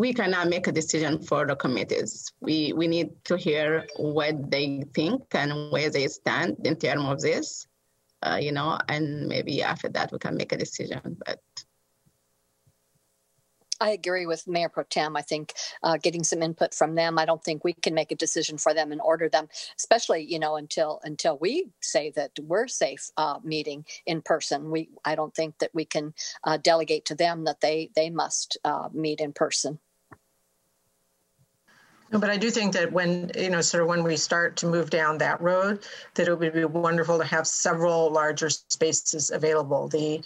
[0.00, 2.32] We cannot make a decision for the committees.
[2.40, 7.20] We we need to hear what they think and where they stand in terms of
[7.20, 7.66] this,
[8.22, 11.18] uh, you know, and maybe after that we can make a decision.
[11.26, 11.40] But
[13.78, 15.18] I agree with Mayor Pro Tem.
[15.18, 17.18] I think uh, getting some input from them.
[17.18, 20.38] I don't think we can make a decision for them and order them, especially you
[20.38, 24.70] know until until we say that we're safe uh, meeting in person.
[24.70, 28.56] We I don't think that we can uh, delegate to them that they they must
[28.64, 29.78] uh, meet in person.
[32.10, 34.90] But I do think that when, you know, sort of when we start to move
[34.90, 39.88] down that road, that it would be wonderful to have several larger spaces available.
[39.88, 40.20] The,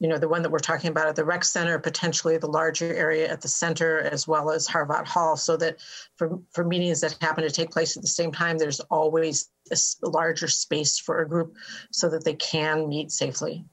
[0.00, 2.92] you know, the one that we're talking about at the rec center, potentially the larger
[2.92, 5.76] area at the center, as well as Harvat Hall, so that
[6.16, 10.08] for, for meetings that happen to take place at the same time, there's always a
[10.08, 11.54] larger space for a group
[11.92, 13.64] so that they can meet safely.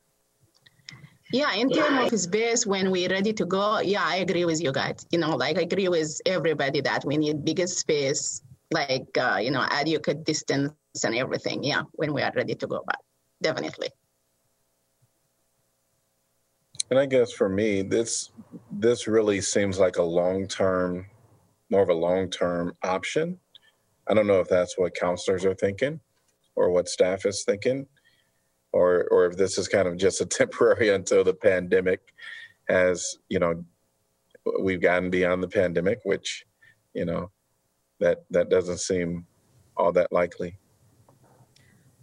[1.31, 4.71] Yeah, in terms of space, when we're ready to go, yeah, I agree with you
[4.71, 5.05] guys.
[5.11, 9.51] You know, like I agree with everybody that we need bigger space, like uh, you
[9.51, 11.63] know, adequate distance and everything.
[11.63, 12.99] Yeah, when we are ready to go, but
[13.41, 13.89] definitely.
[16.91, 18.31] And I guess for me, this
[18.71, 21.07] this really seems like a long term,
[21.71, 23.39] more of a long term option.
[24.07, 25.99] I don't know if that's what counselors are thinking,
[26.55, 27.87] or what staff is thinking,
[28.75, 32.13] or or if this is kind of just a temporary until the pandemic
[32.67, 33.63] has you know
[34.61, 36.45] we've gotten beyond the pandemic, which
[36.93, 37.31] you know
[37.99, 39.25] that that doesn't seem
[39.77, 40.57] all that likely.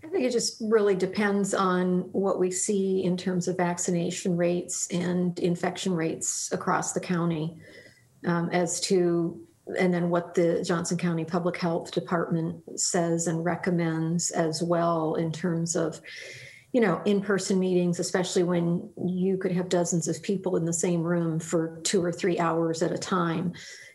[0.05, 4.89] I think it just really depends on what we see in terms of vaccination rates
[4.91, 7.57] and infection rates across the county
[8.27, 9.41] um, as to,
[9.79, 15.31] and then what the Johnson County Public Health Department says and recommends as well in
[15.31, 16.01] terms of,
[16.73, 20.73] you know, in person meetings, especially when you could have dozens of people in the
[20.73, 23.53] same room for two or three hours at a time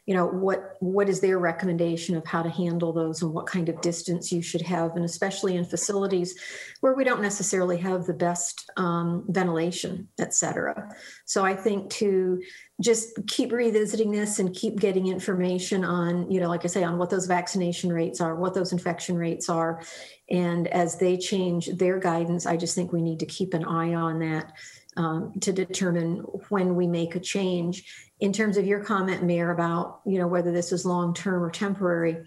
[0.08, 3.68] you know what what is their recommendation of how to handle those and what kind
[3.68, 4.96] of distance you should have?
[4.96, 6.34] And especially in facilities
[6.80, 10.90] where we don't necessarily have the best um, ventilation et cetera.
[11.26, 12.42] So i think to
[12.80, 16.98] just keep revisiting this and keep getting information on you know like i say on
[16.98, 19.84] what those vaccination rates are what those infection rates are.
[20.30, 23.94] And as they change their guidance i just think we need to keep an eye
[23.94, 24.54] on that
[24.98, 26.18] um, to determine
[26.50, 27.86] when we make a change
[28.20, 31.52] in terms of your comment, Mayor, about you know whether this is long term or
[31.52, 32.26] temporary,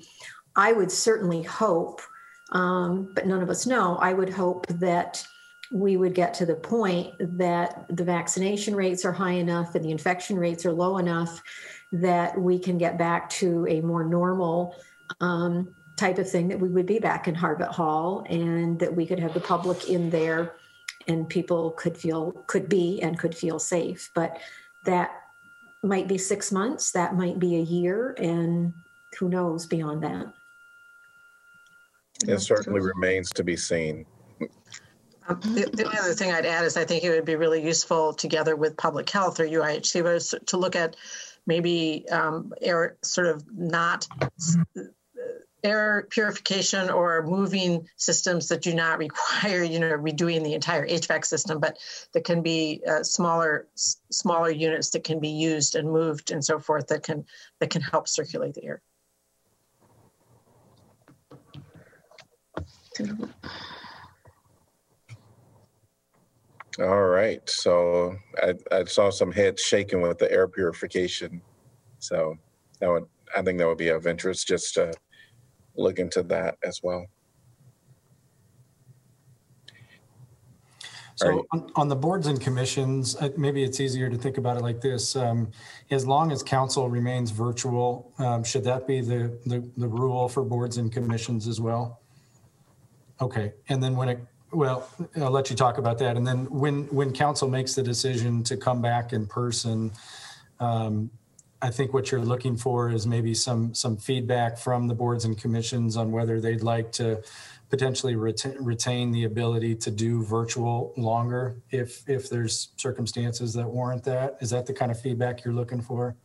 [0.56, 2.00] I would certainly hope,
[2.52, 3.96] um, but none of us know.
[3.96, 5.24] I would hope that
[5.72, 9.90] we would get to the point that the vaccination rates are high enough and the
[9.90, 11.42] infection rates are low enough
[11.92, 14.74] that we can get back to a more normal
[15.20, 19.06] um, type of thing that we would be back in Harvat Hall and that we
[19.06, 20.54] could have the public in there
[21.10, 24.38] and people could feel could be and could feel safe but
[24.86, 25.10] that
[25.82, 28.72] might be six months, that might be a year, and
[29.18, 30.32] who knows beyond that.
[32.26, 34.04] It certainly remains to be seen.
[35.28, 37.64] Um, The, the only other thing I'd add is I think it would be really
[37.64, 40.96] useful together with public health or UIHC was to look at
[41.46, 44.06] maybe um, air sort of not
[45.62, 51.24] air purification or moving systems that do not require you know redoing the entire HVAC
[51.24, 51.78] system, but
[52.12, 56.44] that can be uh, smaller s- smaller units that can be used and moved and
[56.44, 57.24] so forth that can
[57.58, 58.82] that can help circulate the air.
[66.78, 67.48] All right.
[67.48, 71.42] So I, I saw some heads shaking with the air purification.
[71.98, 72.36] So
[72.80, 73.06] that would
[73.36, 74.92] I think that would be of interest just to
[75.76, 77.06] look into that as well.
[81.16, 84.62] So on, on the boards and commissions, uh, maybe it's easier to think about it
[84.62, 85.14] like this.
[85.16, 85.50] Um,
[85.90, 90.42] as long as council remains virtual, um, should that be the, the, the rule for
[90.42, 92.00] boards and commissions as well?
[93.20, 96.16] Okay, and then when it, well, I'll let you talk about that.
[96.16, 99.92] And then when, when council makes the decision to come back in person,
[100.58, 101.10] um,
[101.62, 105.36] I think what you're looking for is maybe some, some feedback from the boards and
[105.36, 107.22] commissions on whether they'd like to
[107.68, 114.02] potentially retain, retain the ability to do virtual longer if, if there's circumstances that warrant
[114.04, 114.38] that.
[114.40, 116.16] Is that the kind of feedback you're looking for?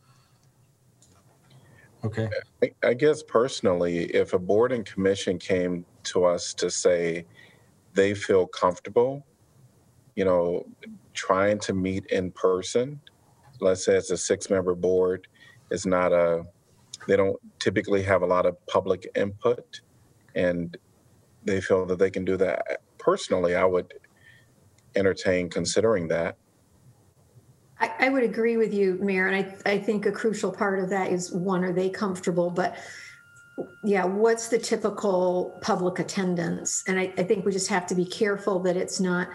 [2.04, 2.28] Okay.
[2.62, 7.26] I- I guess personally, if a board and commission came to us to say
[7.94, 9.24] they feel comfortable,
[10.14, 10.66] you know,
[11.14, 13.00] trying to meet in person,
[13.60, 15.26] let's say it's a six-member board,
[15.70, 16.44] It's not a,
[17.06, 19.80] they don't typically have a lot of public input,
[20.34, 20.76] and
[21.44, 22.80] they feel that they can do that.
[22.98, 23.94] Personally, I would
[24.94, 26.36] entertain considering that.
[27.78, 30.88] I, I would agree with you, Mayor, and I, I think a crucial part of
[30.90, 32.50] that is one, are they comfortable?
[32.50, 32.76] But
[33.84, 36.84] yeah, what's the typical public attendance?
[36.88, 39.28] And I, I think we just have to be careful that it's not,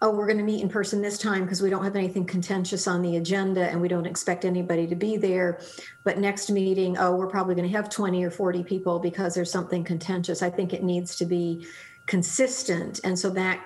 [0.00, 2.86] oh, we're going to meet in person this time because we don't have anything contentious
[2.86, 5.60] on the agenda and we don't expect anybody to be there.
[6.04, 9.50] But next meeting, oh, we're probably going to have 20 or 40 people because there's
[9.50, 10.40] something contentious.
[10.40, 11.66] I think it needs to be
[12.06, 13.00] consistent.
[13.02, 13.60] And so that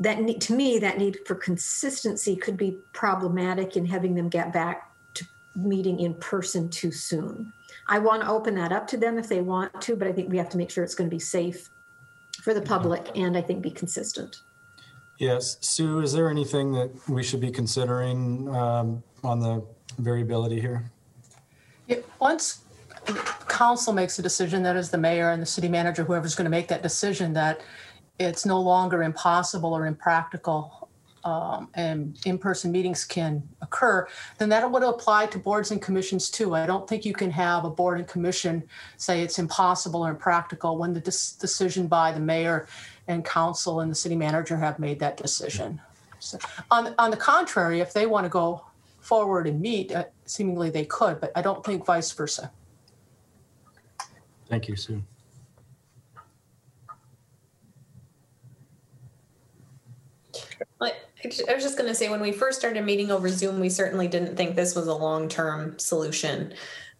[0.00, 4.52] that need, to me that need for consistency could be problematic in having them get
[4.52, 5.24] back to
[5.54, 7.52] meeting in person too soon
[7.86, 10.30] i want to open that up to them if they want to but i think
[10.30, 11.70] we have to make sure it's going to be safe
[12.42, 14.40] for the public and i think be consistent
[15.18, 15.56] Yes.
[15.60, 19.64] Sue, is there anything that we should be considering um, on the
[19.98, 20.84] variability here?
[22.18, 22.62] Once
[23.48, 26.50] council makes a decision, that is the mayor and the city manager, whoever's going to
[26.50, 27.60] make that decision, that
[28.18, 30.88] it's no longer impossible or impractical
[31.24, 34.06] um, and in-person meetings can occur,
[34.38, 36.54] then that would apply to boards and commissions too.
[36.54, 38.62] I don't think you can have a board and commission
[38.98, 42.66] say it's impossible or impractical when the decision by the mayor
[43.08, 45.80] and council and the city manager have made that decision.
[46.18, 46.38] So,
[46.70, 48.64] on, on the contrary, if they want to go
[49.00, 52.50] forward and meet, uh, seemingly they could, but I don't think vice versa.
[54.48, 55.02] Thank you, Sue.
[60.80, 63.28] Like, I ju- I was just going to say, when we first started meeting over
[63.28, 66.54] Zoom, we certainly didn't think this was a long-term solution.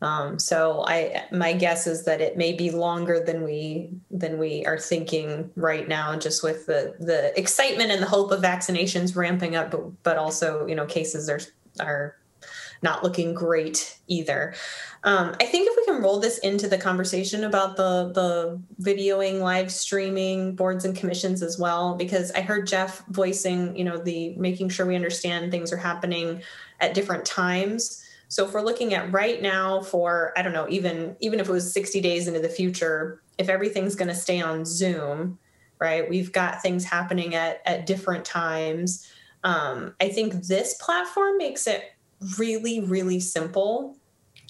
[0.05, 4.67] Um, so I, my guess is that it may be longer than we than we
[4.67, 9.57] are thinking right now, just with the the excitement and the hope of vaccinations ramping
[9.57, 11.41] up, but but also you know cases are
[11.81, 12.17] are
[12.83, 14.55] not looking great either.
[15.05, 19.41] Um, I think if we can roll this into the conversation about the the videoing,
[19.41, 24.35] live streaming, boards and commissions as well, because I heard Geoff voicing, you know, the
[24.37, 26.43] making sure we understand things are happening
[26.81, 28.04] at different times.
[28.29, 31.53] So if we're looking at right now for I don't know, even even if it
[31.53, 35.39] was 60 days into the future, if everything's going to stay on Zoom,
[35.79, 36.09] right?
[36.09, 39.09] We've got things happening at at different times.
[39.45, 41.93] Um, I think this platform makes it
[42.39, 43.97] really, really simple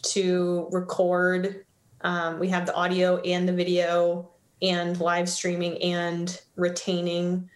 [0.03, 1.65] to record.
[2.03, 4.31] Um, we have the audio and the video
[4.63, 7.51] and live streaming and retaining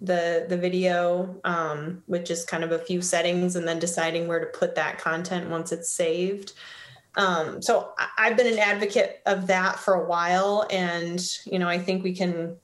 [0.00, 4.40] the the video um, with just kind of a few settings and then deciding where
[4.40, 6.52] to put that content once it's saved.
[7.16, 11.78] Um, so I've been an advocate of that for a while, and you know I
[11.78, 12.56] think we can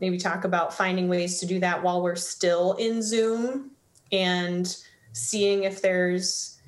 [0.00, 3.72] maybe talk about finding ways to do that while we're still in Zoom
[4.12, 4.76] and
[5.12, 6.58] seeing if there's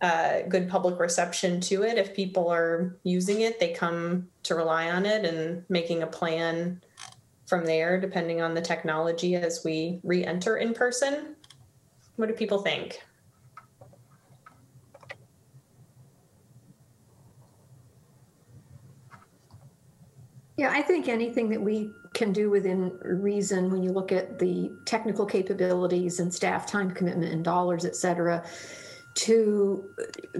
[0.00, 1.98] uh, good public reception to it.
[1.98, 6.80] If people are using it, they come to rely on it and making a plan
[7.48, 11.34] from there, depending on the technology as we re enter in person.
[12.16, 13.00] What do people think?
[20.58, 24.72] Yeah, I think anything that we can do within reason, when you look at the
[24.84, 28.44] technical capabilities and staff time commitment and dollars, et cetera,
[29.14, 29.88] to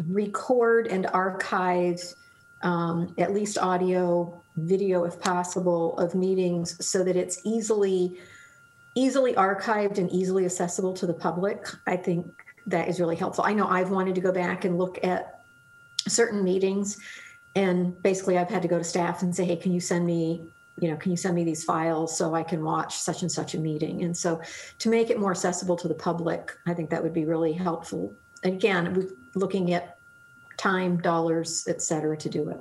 [0.08, 2.02] record and archive
[2.62, 8.18] um, at least audio, video, if possible, of meetings so that it's easily
[8.94, 11.64] easily archived and easily accessible to the public.
[11.86, 12.26] I think
[12.66, 13.44] that is really helpful.
[13.44, 15.44] I know I've wanted to go back and look at
[16.08, 16.98] certain meetings
[17.54, 20.42] and basically I've had to go to staff and say, hey, can you send me,
[20.80, 23.54] you know, can you send me these files so I can watch such and such
[23.54, 24.02] a meeting?
[24.02, 24.40] And so
[24.80, 28.12] to make it more accessible to the public, I think that would be really helpful.
[28.42, 29.97] And again, looking at
[30.58, 32.60] time, dollars, et cetera, to do it.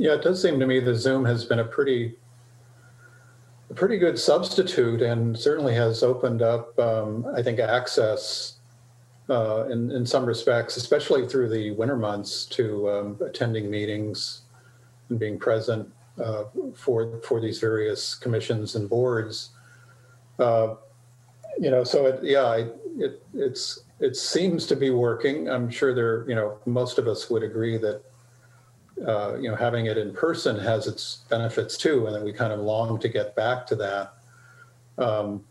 [0.00, 2.16] Yeah, it does seem to me that Zoom has been a pretty,
[3.68, 8.58] a pretty good substitute and certainly has opened up, um, I think, access
[9.28, 14.42] uh, in, in some respects, especially through the winter months, to um, attending meetings
[15.08, 15.92] and being present
[16.22, 16.44] uh,
[16.74, 19.50] for for these various commissions and boards.
[20.38, 20.74] Uh,
[21.58, 25.48] you know, so it, yeah, it, it it's it seems to be working.
[25.48, 28.02] I'm sure there, you know, most of us would agree that
[29.06, 32.52] uh, you know having it in person has its benefits too, and that we kind
[32.52, 34.14] of long to get back to that.
[34.98, 35.44] Um,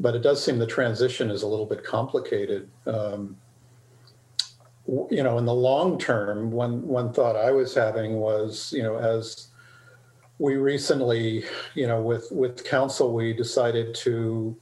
[0.00, 2.68] but it does seem the transition is a little bit complicated.
[2.86, 3.36] Um,
[4.86, 8.96] you know, in the long term, one one thought I was having was, you know,
[8.96, 9.48] as
[10.38, 14.56] we recently, you know, with with council, we decided to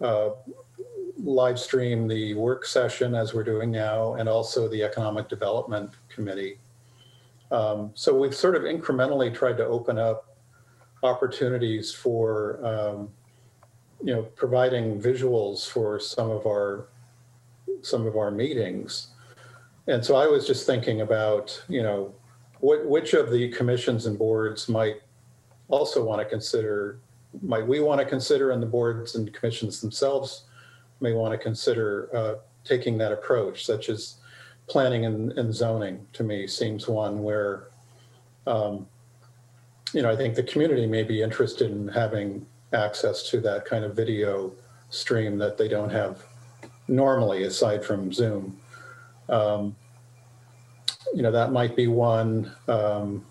[0.00, 0.30] uh,
[1.16, 6.58] live stream the work session as we're doing now, and also the economic development committee.
[7.50, 10.36] Um, so we've sort of incrementally tried to open up
[11.02, 13.08] opportunities for um,
[14.02, 16.88] you know, providing visuals for some of our
[17.82, 19.08] some of our meetings.
[19.86, 22.14] And so I was just thinking about, you know,
[22.60, 25.02] which of the commissions and boards might
[25.68, 26.98] also want to consider,
[27.42, 30.44] might we want to consider, and the boards and commissions themselves
[31.00, 32.34] may want to consider uh,
[32.64, 34.16] taking that approach, such as
[34.66, 36.06] planning and, and, zoning.
[36.14, 37.68] To me, seems one where,
[38.46, 38.86] um,
[39.92, 43.84] you know, I think the community may be interested in having access to that kind
[43.84, 44.52] of video
[44.90, 46.24] stream that they don't have
[46.88, 48.58] normally aside from Zoom.
[49.28, 49.76] Um,
[51.14, 52.52] you know, that might be one.
[52.66, 53.24] Um,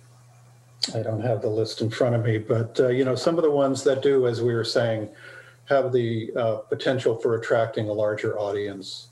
[0.95, 3.43] I don't have the list in front of me, but uh, you know, some of
[3.43, 5.09] the ones that do, as we were saying,
[5.65, 9.07] have the uh, potential for attracting a larger audience.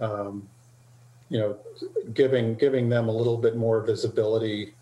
[0.00, 0.48] Um,
[1.28, 1.58] you know,
[2.14, 4.74] giving giving them a little bit more visibility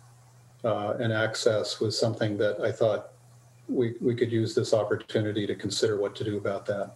[0.63, 3.11] uh, and access was something that I thought
[3.67, 6.95] we, we could use this opportunity to consider what to do about that.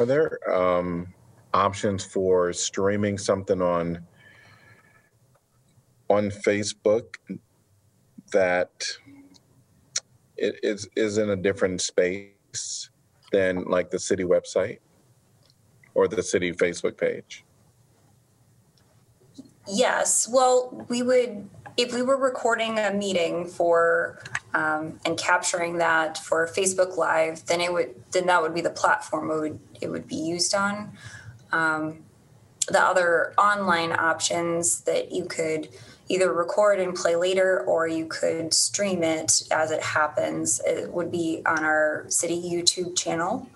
[0.00, 1.12] Are there um,
[1.52, 4.04] options for streaming something on
[6.08, 7.16] on Facebook
[8.32, 8.84] that
[10.36, 12.90] it is is in a different space
[13.30, 14.78] than like the city website?
[15.94, 17.44] or the city Facebook page?
[19.68, 20.28] Yes.
[20.30, 24.18] Well, we would, if we were recording a meeting for
[24.54, 28.70] um, and capturing that for Facebook Live, then it would then that would be the
[28.70, 30.92] platform it would it would be used on.
[31.52, 32.04] Um,
[32.68, 35.68] the other online options that you could
[36.08, 41.10] either record and play later or you could stream it as it happens it would
[41.10, 43.48] be on our city youtube channel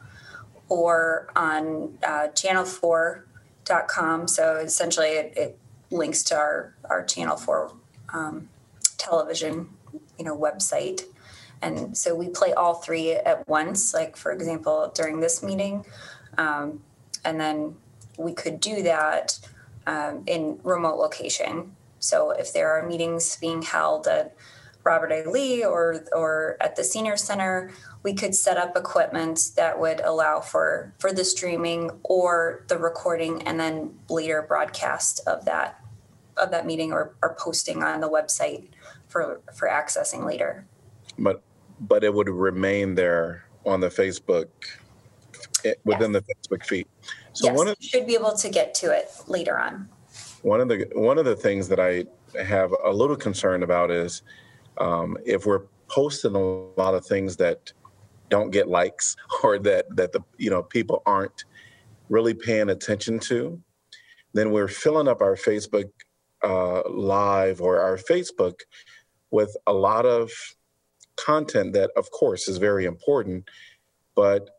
[0.68, 4.28] or on uh, channel4.com.
[4.28, 5.58] So essentially, it, it,
[5.90, 7.72] links to our, our Channel 4
[8.12, 8.48] um,
[8.98, 9.68] television,
[10.18, 11.02] you know, website.
[11.62, 15.86] And so we play all three at once, like for example, during this meeting.
[16.38, 16.82] Um,
[17.24, 17.76] and then
[18.18, 19.38] we could do that
[19.86, 21.74] um, in remote location.
[21.98, 24.36] So if there are meetings being held at
[24.84, 25.28] Robert A.
[25.28, 27.72] Lee or or at the senior center,
[28.02, 33.42] we could set up equipment that would allow for for the streaming or the recording
[33.42, 35.80] and then later broadcast of that
[36.36, 38.68] of that meeting or, or posting on the website
[39.08, 40.66] for for accessing later.
[41.18, 41.42] But
[41.80, 44.48] but it would remain there on the Facebook
[45.64, 46.22] eh, within yes.
[46.26, 46.86] the Facebook feed.
[47.32, 49.88] So yes, one of, you should be able to get to it later on.
[50.42, 52.04] One of the one of the things that I
[52.42, 54.22] have a little concern about is
[54.78, 57.72] um, if we're posting a lot of things that
[58.28, 61.44] don't get likes or that that the you know people aren't
[62.08, 63.60] really paying attention to,
[64.34, 65.88] then we're filling up our Facebook
[66.42, 68.60] uh, live or our Facebook
[69.30, 70.30] with a lot of
[71.16, 73.48] content that, of course, is very important,
[74.14, 74.50] but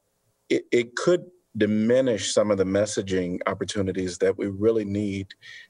[0.49, 1.25] it, it could
[1.57, 5.27] diminish some of the messaging opportunities that we really need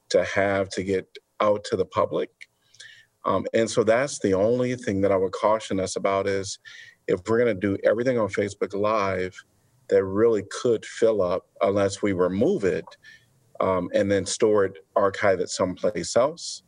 [0.10, 1.08] to have to get
[1.42, 2.30] out to the public.
[3.26, 6.60] Um, and so that's the only thing that I would caution us about is
[7.08, 9.36] if we're going to do everything on Facebook Live,
[9.88, 12.86] that really could fill up unless we remove it
[13.60, 16.64] um, and then store it, archive it someplace else.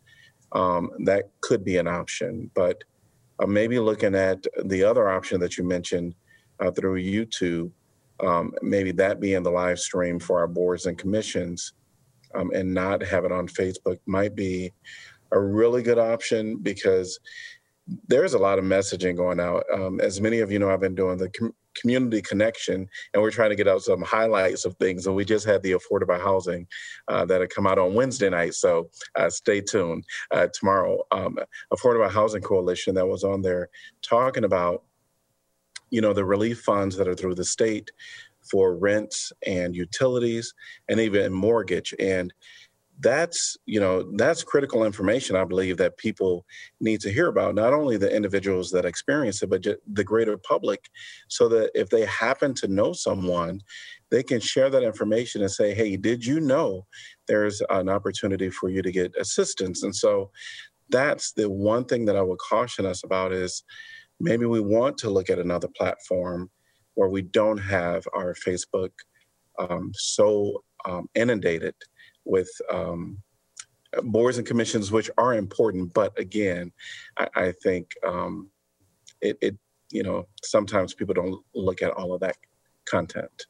[0.51, 2.49] Um, that could be an option.
[2.53, 2.84] But
[3.39, 6.16] uh, maybe looking at the other option that you mentioned
[6.60, 7.72] uh, through YouTube,
[8.26, 11.74] um, maybe that being the live stream for our boards and commissions
[12.36, 14.74] um, and not have it on Facebook might be
[15.32, 17.20] a really good option because
[18.07, 19.63] there's a lot of messaging going out.
[19.74, 23.32] Um, as many of you know, I've been doing the com- community connection, and we're
[23.32, 25.07] trying to get out some highlights of things.
[25.07, 26.68] And we just had the affordable housing
[27.07, 30.03] uh, that had come out on Wednesday night, so uh, stay tuned.
[30.32, 31.38] Uh, tomorrow, um,
[31.72, 33.70] Affordable Housing Coalition that was on there
[34.01, 34.84] talking about,
[35.89, 37.91] you know, the relief funds that are through the state
[38.41, 40.53] for rents and utilities
[40.89, 41.93] and even mortgage.
[41.99, 42.33] And
[42.99, 46.45] that's you know that's critical information i believe that people
[46.79, 49.63] need to hear about not only the individuals that experience it but
[49.93, 50.89] the greater public
[51.27, 53.61] so that if they happen to know someone
[54.09, 56.85] they can share that information and say hey did you know
[57.27, 59.83] there's an opportunity for you to get assistance?
[59.83, 60.31] And so
[60.89, 63.63] that's the one thing that i would caution us about is
[64.20, 66.49] maybe we want to look at another platform
[66.95, 68.91] where we don't have our facebook
[69.59, 71.76] um, so um, inundated
[72.26, 73.18] with um,
[74.03, 75.93] boards and commissions, which are important.
[75.93, 76.72] But again,
[77.18, 78.49] I, I think um,
[79.22, 79.57] it, it,
[79.91, 82.36] you know, sometimes people don't look at all of that
[82.86, 83.45] content.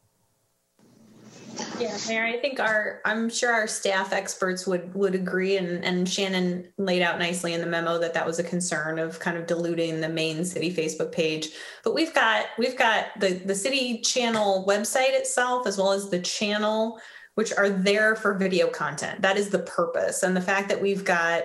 [1.80, 6.10] Yeah, Mayor, I think our I'm sure our staff experts would would agree and and
[6.10, 9.46] Shannon laid out nicely in the memo that that was a concern of kind of
[9.46, 11.50] diluting the main city Facebook page.
[11.84, 16.20] But we've got we've got the the city channel website itself as well as the
[16.20, 17.00] channel
[17.36, 19.22] which are there for video content.
[19.22, 20.24] That is the purpose.
[20.24, 21.44] And the fact that we've got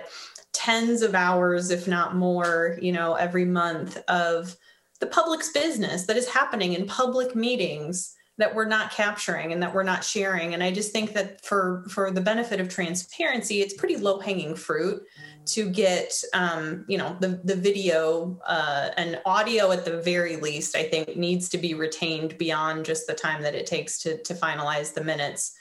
[0.51, 4.55] tens of hours, if not more, you know, every month of
[4.99, 9.73] the public's business that is happening in public meetings that we're not capturing and that
[9.73, 10.53] we're not sharing.
[10.53, 14.55] And i just think that for for the benefit of transparency it's pretty low hanging
[14.55, 15.03] fruit
[15.45, 20.75] to get um, you know the the video uh, and audio at the very least
[20.75, 24.33] i think needs to be retained beyond just the time that it takes to to
[24.33, 25.55] finalize the minutes.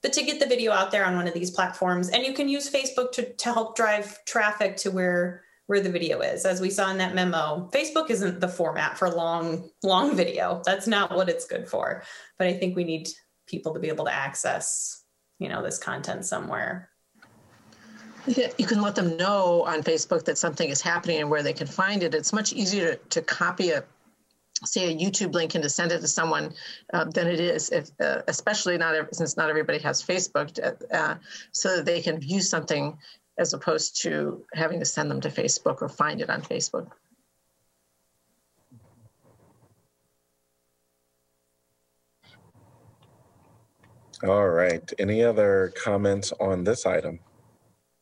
[0.00, 2.48] But to get the video out there on one of these platforms and you can
[2.48, 6.44] use facebook to, to help drive traffic to where where the video is.
[6.44, 10.62] As we saw in that memo facebook isn't the format for long long video.
[10.64, 12.02] That's not what it's good for.
[12.38, 13.08] But i think we need
[13.46, 15.04] people to be able to access
[15.38, 16.90] you know this content somewhere.
[18.26, 21.66] You can let them know on facebook that something is happening and where they can
[21.66, 22.14] find it.
[22.14, 23.84] It's much easier to, to copy a
[24.64, 26.52] say a YouTube link and to send it to someone
[26.92, 31.14] uh, than it is, if, uh, especially not since not everybody has Facebook, uh, uh,
[31.52, 32.98] so that they can view something
[33.38, 36.90] as opposed to having to send them to Facebook or find it on Facebook.
[44.24, 44.92] All right.
[44.98, 47.20] Any other comments on this item?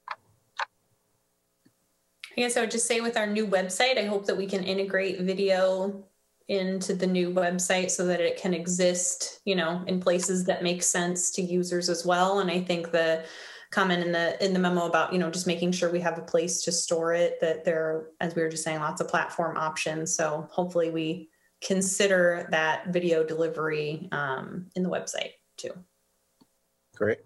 [0.08, 4.64] I guess I would just say with our new website, I hope that we can
[4.64, 6.04] integrate video
[6.48, 10.82] into the new website so that it can exist, you know, in places that make
[10.82, 12.38] sense to users as well.
[12.38, 13.24] And I think the
[13.76, 16.22] comment in the in the memo about, you know, just making sure we have a
[16.22, 19.54] place to store it, that there are, as we were just saying, lots of platform
[19.58, 20.16] options.
[20.16, 21.28] So hopefully we
[21.60, 25.72] consider that video delivery um, in the website too.
[26.94, 27.18] Great.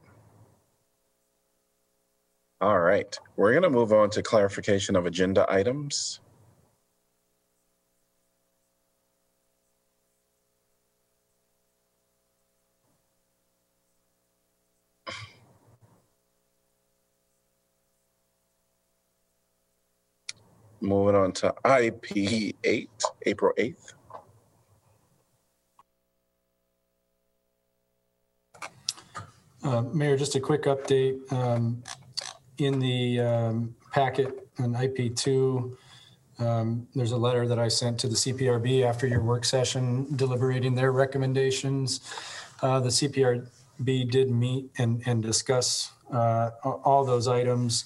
[2.61, 6.19] All right, we're going to move on to clarification of agenda items.
[20.81, 22.91] Moving on to IP 8,
[23.27, 23.93] April 8th.
[29.63, 31.31] Uh, Mayor, just a quick update.
[31.33, 31.83] Um,
[32.57, 35.77] in the um, packet on IP2,
[36.39, 40.75] um, there's a letter that I sent to the CPRB after your work session deliberating
[40.75, 42.01] their recommendations.
[42.63, 47.85] Uh, the CPRB did meet and, and discuss uh, all those items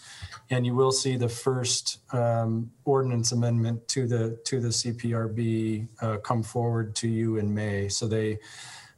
[0.50, 6.18] and you will see the first um, ordinance amendment to the to the CPRB uh,
[6.18, 7.88] come forward to you in May.
[7.88, 8.38] So they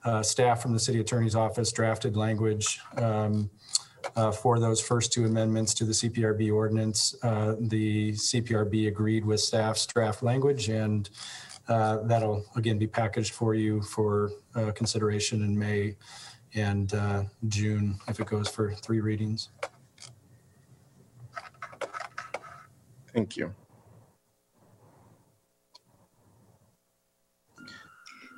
[0.04, 3.50] uh, staff from the city attorney's office drafted language um,
[4.14, 7.16] uh, for those first two amendments to the CPRB ordinance.
[7.22, 11.10] Uh, the CPRB agreed with staff's draft language and
[11.68, 14.30] uh, that'll again be packaged for you for
[14.74, 15.96] consideration in May
[16.56, 16.92] and
[17.48, 19.50] June if it goes for three readings.
[23.14, 23.54] Thank you.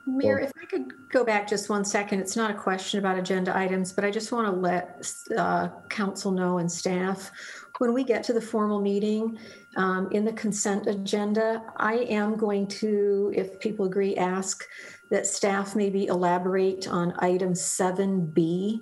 [0.07, 3.57] Mayor, if I could go back just one second, it's not a question about agenda
[3.57, 5.07] items, but I just want to let
[5.37, 7.31] uh, council know and staff,
[7.79, 9.39] when we get to the formal meeting
[9.77, 14.65] um, in the consent agenda, I am going to, if people agree, ask
[15.11, 18.81] that staff maybe elaborate on item 7B.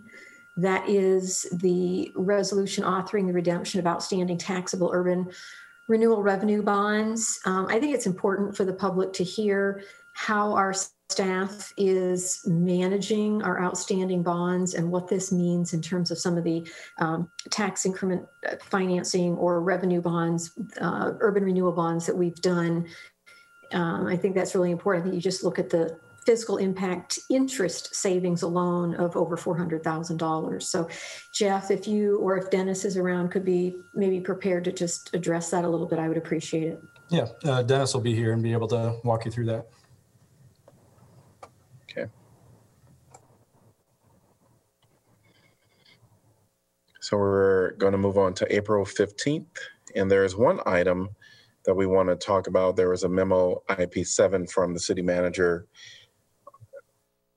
[0.56, 5.28] That is the resolution authoring the redemption of outstanding taxable urban
[5.88, 7.40] renewal revenue bonds.
[7.44, 9.82] Um, I think it's important for the public to hear
[10.14, 10.74] how our
[11.08, 16.42] staff is managing our outstanding bonds and what this means in terms of some of
[16.42, 16.66] the
[16.98, 22.86] um, tax increment uh, financing or revenue bonds, uh, urban renewal bonds that we've done.
[23.72, 27.94] Um, I think that's really important that you just look at the fiscal impact interest
[27.94, 30.62] savings alone of over $400,000.
[30.62, 30.88] So,
[31.32, 35.50] Geoff, if you or if Dennis is around, could be maybe prepared to just address
[35.50, 36.80] that a little bit, I would appreciate it.
[37.08, 39.68] Yeah, uh, Dennis will be here and be able to walk you through that.
[41.84, 42.10] Okay.
[47.00, 49.46] So we're going to move on to April 15th.
[49.94, 51.08] And there is one item
[51.64, 52.74] that we want to talk about.
[52.74, 55.66] There was a memo IP7 from the city manager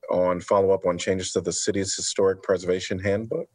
[0.10, 3.50] on follow up on changes to the city's historic preservation handbook.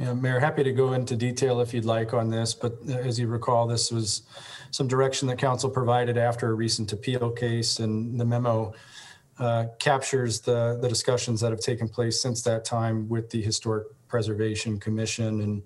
[0.00, 3.20] Yeah, Mayor, happy to go into detail if you'd like on this, but uh, as
[3.20, 4.22] you recall, this was
[4.70, 8.72] some direction that council provided after a recent appeal case, and the memo
[9.38, 13.88] uh, captures the, the discussions that have taken place since that time with the Historic
[14.08, 15.62] Preservation Commission, and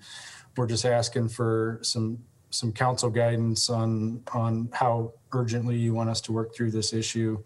[0.56, 2.18] we're just asking for some
[2.54, 7.42] some council guidance on on how urgently you want us to work through this issue.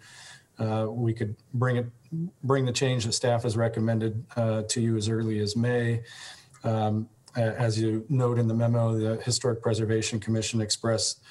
[0.58, 1.86] Uh, we could bring it
[2.42, 6.02] bring the change that staff has recommended uh, to you as early as May.
[6.64, 11.22] Um, as you note in the memo, the Historic Preservation Commission expressed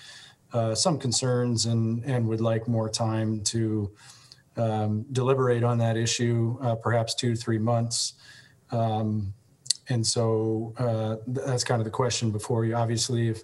[0.53, 3.91] uh, some concerns and, and would like more time to
[4.55, 8.13] um, deliberate on that issue, uh, perhaps two to three months.
[8.71, 9.34] Um,
[9.89, 12.75] and so uh, that's kind of the question before you.
[12.75, 13.41] Obviously, if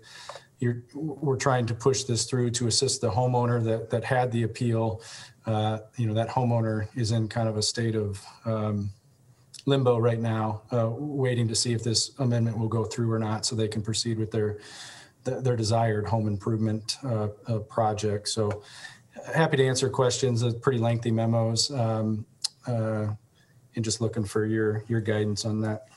[0.60, 4.44] you're, we're trying to push this through to assist the homeowner that, that had the
[4.44, 5.02] appeal,
[5.46, 8.90] uh, you know, that homeowner is in kind of a state of um,
[9.66, 13.46] limbo right now, uh, waiting to see if this amendment will go through or not,
[13.46, 14.60] so they can proceed with their
[15.26, 18.28] their desired home improvement uh, uh, project.
[18.28, 18.62] So,
[19.34, 20.44] happy to answer questions.
[20.56, 22.26] Pretty lengthy memos, um,
[22.68, 23.08] uh,
[23.76, 25.88] and just looking for your your guidance on that.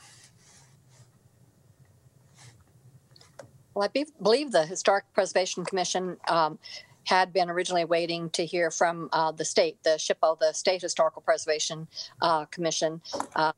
[3.77, 6.57] Well, I be- believe the Historic Preservation Commission um,
[7.03, 11.21] had been originally waiting to hear from uh, the state, the SHPO, the State Historical
[11.21, 11.87] Preservation
[12.23, 13.01] uh, Commission,
[13.35, 13.51] uh,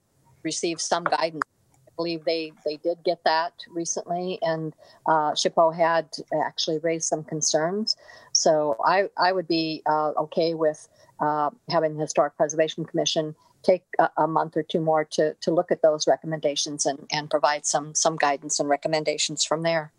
[0.44, 1.44] received some guidance.
[1.88, 6.10] I believe they, they did get that recently, and uh, SHPO had
[6.44, 7.96] actually raised some concerns.
[8.34, 10.86] So I, I would be uh, okay with
[11.22, 15.52] uh, having the Historic Preservation Commission take a, a, month or two more to, to
[15.54, 19.94] look at those recommendations and, and provide some, some guidance and recommendations from there.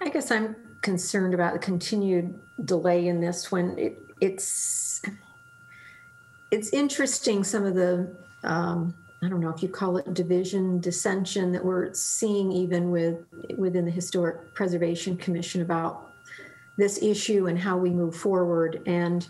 [0.00, 5.02] I guess I'm concerned about the continued delay in this when it, it's
[6.50, 11.52] it's interesting some of the um, I don't know if you call it division dissension
[11.52, 13.26] that we're seeing even with
[13.58, 16.12] within the historic preservation commission about
[16.78, 18.82] this issue and how we move forward.
[18.86, 19.28] And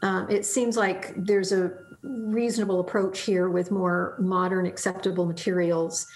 [0.00, 1.72] um, it seems like there's a
[2.02, 6.06] reasonable approach here with more modern acceptable materials.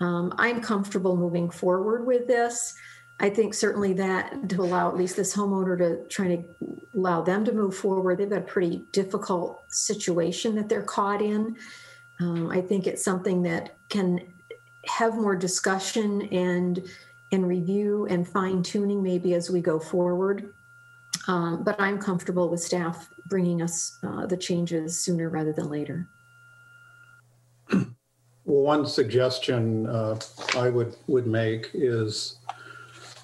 [0.00, 2.74] Um, i'm comfortable moving forward with this
[3.20, 6.44] I think certainly that to allow at least this homeowner to try to
[6.94, 8.18] allow them to move forward.
[8.18, 11.56] They've got a pretty difficult situation that they're caught in.
[12.20, 14.20] Um, I think it's something that can
[14.86, 16.86] have more discussion and
[17.32, 20.52] and review and fine tuning maybe as we go forward.
[21.26, 26.06] Um, but I'm comfortable with staff bringing us uh, the changes sooner rather than later.
[28.44, 30.20] Well, one suggestion uh,
[30.56, 32.36] I would would make is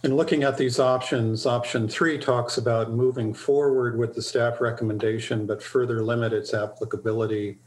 [0.02, 5.46] in looking at these options, option three talks about moving forward with the staff recommendation,
[5.46, 7.58] but further limit its applicability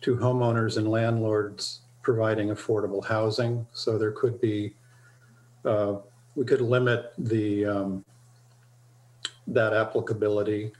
[0.00, 3.66] to homeowners and landlords providing affordable housing.
[3.72, 4.74] So there could be,
[5.64, 5.96] uh,
[6.36, 8.04] we could limit the um,
[9.48, 10.72] that applicability,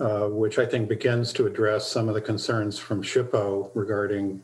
[0.00, 4.42] uh, which I think begins to address some of the concerns from SHPO regarding,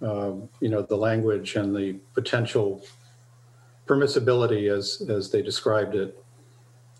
[0.00, 2.84] uh, you know, the language and the potential
[3.86, 6.22] permissibility as as they described it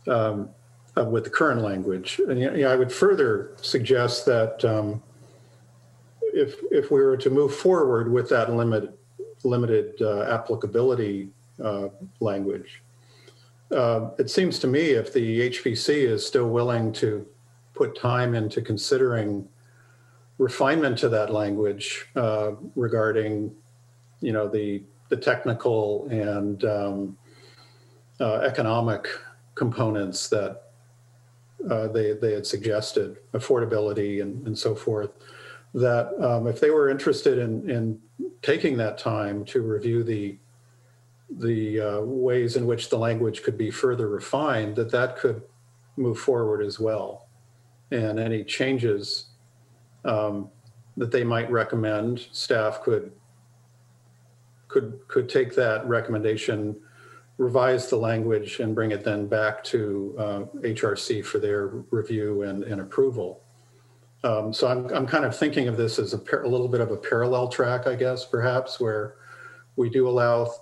[0.08, 0.50] um,
[0.96, 2.20] uh, with the current language.
[2.28, 5.02] And you know, I would further suggest that um,
[6.22, 8.92] if if we were to move forward with that limited
[9.44, 11.30] limited uh, applicability
[11.62, 11.88] uh,
[12.20, 12.82] language,
[13.70, 17.26] uh, it seems to me if the HPC is still willing to
[17.74, 19.48] put time into considering
[20.38, 23.54] refinement to that language uh, regarding,
[24.20, 27.18] you know, the the technical and um,
[28.20, 29.08] uh, economic
[29.54, 30.62] components that
[31.70, 35.10] uh, they, they had suggested, affordability and, and so forth,
[35.72, 37.98] that um, if they were interested in, in
[38.42, 40.38] taking that time to review the
[41.38, 45.42] the uh, ways in which the language could be further refined, that that could
[45.96, 47.28] move forward as well.
[47.90, 49.26] And any changes
[50.04, 50.50] um,
[50.96, 53.10] that they might recommend, staff could
[54.74, 56.76] could could take that recommendation,
[57.38, 62.64] revise the language, and bring it then back to uh, HRC for their review and,
[62.64, 63.40] and approval.
[64.24, 66.80] Um, so I'm I'm kind of thinking of this as a, par- a little bit
[66.80, 69.14] of a parallel track, I guess, perhaps, where
[69.76, 70.52] we do allow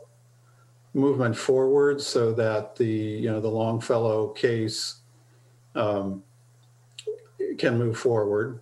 [0.93, 5.01] movement forward so that the you know the Longfellow case
[5.75, 6.23] um,
[7.57, 8.61] can move forward,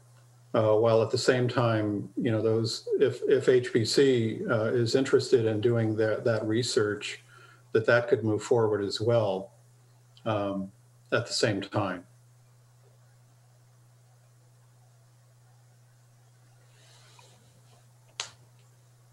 [0.55, 5.47] uh, while at the same time you know those if if HPC uh, is interested
[5.47, 7.23] in doing that that research,
[7.73, 9.53] that that could move forward as well
[10.27, 10.71] um,
[11.13, 12.05] at the same time.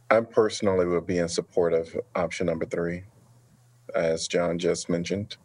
[0.10, 3.04] I personally would be in support of option number three,
[3.94, 5.36] as John just mentioned.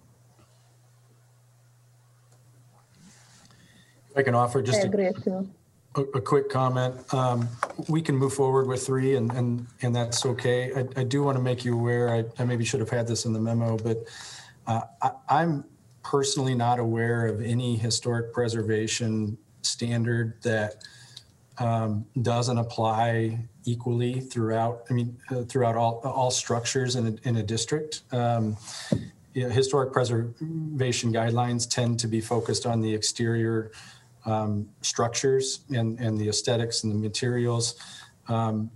[4.10, 5.50] If I can offer I just a, too.
[5.94, 6.94] A, quick comment.
[7.12, 7.48] Um,
[7.88, 10.72] we can move forward with three and, and, and that's okay.
[10.74, 13.24] I, I do want to make you aware, I, I maybe should have had this
[13.24, 13.98] in the memo, but
[14.66, 15.64] uh, I, I'm
[16.02, 20.82] personally not aware of any historic preservation standard that
[21.58, 27.36] um, doesn't apply equally throughout, I mean, uh, throughout all, all structures in a, in
[27.36, 28.02] a district.
[28.12, 28.56] Um,
[29.34, 33.70] you know, historic preservation guidelines tend to be focused on the exterior
[34.24, 37.76] um, structures and, and the aesthetics and the materials.
[38.28, 38.70] Um,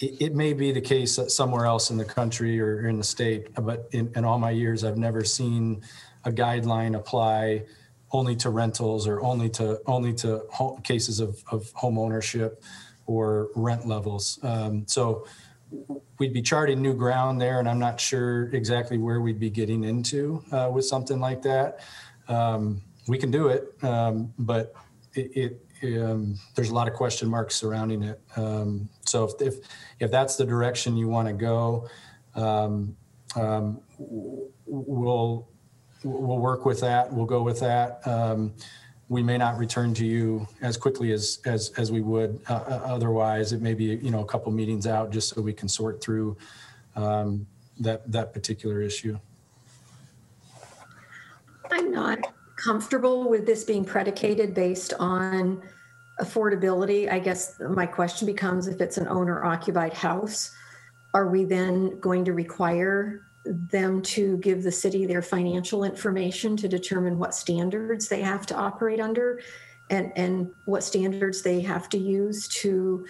[0.00, 3.04] it, it may be the case that somewhere else in the country or in the
[3.04, 5.82] state, but in, in all my years, I've never seen
[6.24, 7.64] a guideline apply
[8.12, 12.62] only to rentals or only to only to home, cases of, of home ownership
[13.06, 14.38] or rent levels.
[14.42, 15.26] Um, so
[16.18, 19.84] we'd be charting new ground there, and I'm not sure exactly where we'd be getting
[19.84, 21.80] into uh, with something like that.
[22.28, 24.74] Um, we can do it, um, but
[25.14, 28.20] it, it um, there's a lot of question marks surrounding it.
[28.36, 29.54] Um, so if, if
[30.00, 31.88] if that's the direction you want to go,
[32.34, 32.96] um,
[33.34, 35.48] um, we'll
[36.02, 37.12] we'll work with that.
[37.12, 38.06] We'll go with that.
[38.06, 38.54] Um,
[39.08, 42.82] we may not return to you as quickly as as as we would uh, uh
[42.86, 43.52] otherwise.
[43.52, 46.36] It may be you know a couple meetings out just so we can sort through
[46.94, 49.18] that that particular issue.
[51.70, 52.18] I'm not
[52.56, 55.62] comfortable with this being predicated based on
[56.20, 57.10] affordability.
[57.10, 60.54] I guess my question becomes if it's an owner occupied house,
[61.14, 66.68] are we then going to require them to give the city their financial information to
[66.68, 69.40] determine what standards they have to operate under
[69.88, 73.06] and, and what standards they have to use to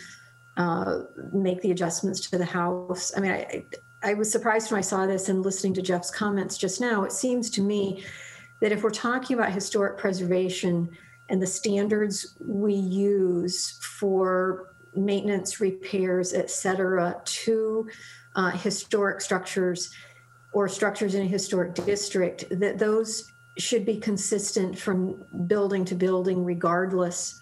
[0.56, 1.00] uh,
[1.32, 3.12] make the adjustments to the house.
[3.16, 3.64] I mean, I,
[4.02, 7.04] I was surprised when I saw this and listening to Geoff's comments just now.
[7.04, 8.04] It seems to me
[8.60, 10.88] that if we're talking about historic preservation
[11.28, 17.88] and the standards we use for maintenance, repairs, et cetera, to
[18.34, 19.92] uh, historic structures,
[20.52, 26.44] or structures in a historic district, that those should be consistent from building to building
[26.44, 27.40] regardless.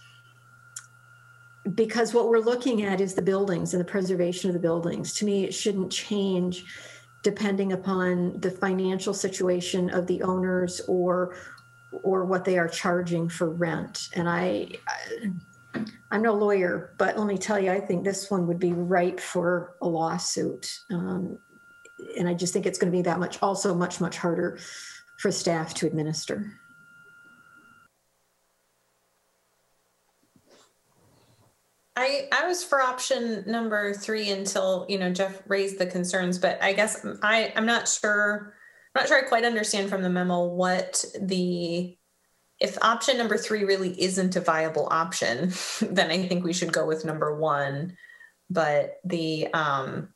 [1.75, 5.15] Because what we're looking at is the buildings and the preservation of the buildings.
[5.15, 6.65] To me, it shouldn't change
[7.25, 11.35] depending upon the financial situation of the owners or
[12.03, 14.09] or what they are charging for rent.
[14.15, 18.47] And I, I I'm no lawyer, but let me tell you, I think this one
[18.47, 20.81] would be ripe for a lawsuit.
[20.91, 21.39] Um,
[22.17, 24.59] and I just think it's going to be that much, also much, much harder
[25.19, 26.53] for staff to administer.
[31.97, 36.61] I I was for option number three until you know Geoff raised the concerns, but
[36.63, 38.55] I guess I I'm not sure
[38.95, 41.97] I'm not sure I quite understand from the memo what the
[42.61, 46.87] if option number three really isn't a viable option, then I think we should go
[46.87, 47.97] with number one.
[48.51, 50.09] But the um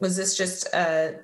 [0.00, 1.20] was this just a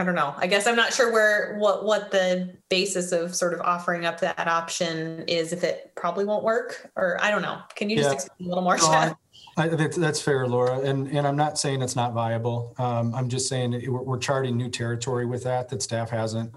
[0.00, 0.34] I don't know.
[0.38, 4.18] I guess I'm not sure where what what the basis of sort of offering up
[4.20, 7.58] that option is if it probably won't work or I don't know.
[7.76, 8.14] Can you just Yeah.
[8.14, 8.78] explain a little more?
[8.78, 9.14] No,
[9.58, 10.80] I, that's, that's fair, Laura.
[10.80, 12.74] And, and I'm not saying it's not viable.
[12.78, 16.54] Um, I'm just saying that we're, we're charting new territory with that, that staff hasn't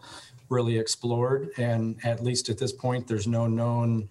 [0.47, 1.49] really explored.
[1.57, 4.07] And at least at this point, there's no known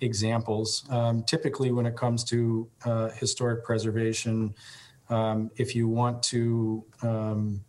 [0.00, 0.84] examples.
[0.90, 4.54] Um, typically, when it comes to uh, historic preservation,
[5.08, 7.64] um, if you want to um,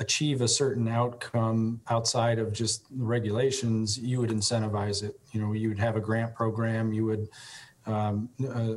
[0.00, 5.18] achieve a certain outcome outside of just the regulations, you would incentivize it.
[5.32, 7.28] You know, you would have a grant program, you would
[7.86, 8.76] um, uh,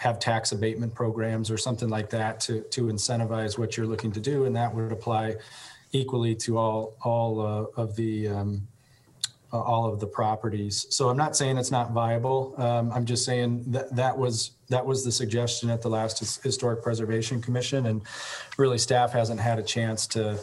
[0.00, 4.20] have tax abatement programs or something like that to, to incentivize what you're looking to
[4.20, 4.44] do.
[4.44, 5.36] And that would apply
[5.92, 8.66] equally to all, all uh, of the, um,
[9.52, 10.86] uh, all of the properties.
[10.90, 12.54] So I'm not saying it's not viable.
[12.56, 16.38] Um, I'm just saying that that was, that was the suggestion at the last His-
[16.38, 17.86] Historic Preservation Commission.
[17.86, 18.02] And
[18.56, 20.38] really staff hasn't had a chance to,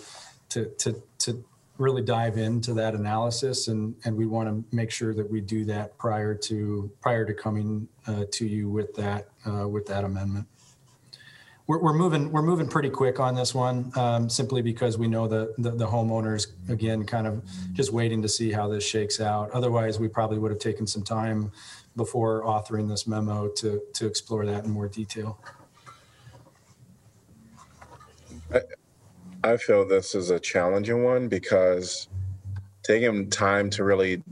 [0.49, 1.43] to, to, to
[1.79, 5.63] really dive into that analysis and, and we want to make sure that we do
[5.63, 10.45] that prior to, prior to coming uh, to you with that, uh, with that amendment.
[11.69, 15.27] We're, we're moving, we're moving pretty quick on this one, um, simply because we know
[15.27, 17.43] the, the, the homeowners, again, kind of
[17.73, 19.51] just waiting to see how this shakes out.
[19.51, 21.51] Otherwise, we probably would have taken some time
[21.95, 25.39] before authoring this memo to, to explore that in more detail.
[29.43, 32.07] I feel this is a challenging one because
[32.81, 34.23] taking time to really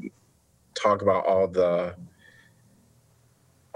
[0.74, 1.94] talk about all the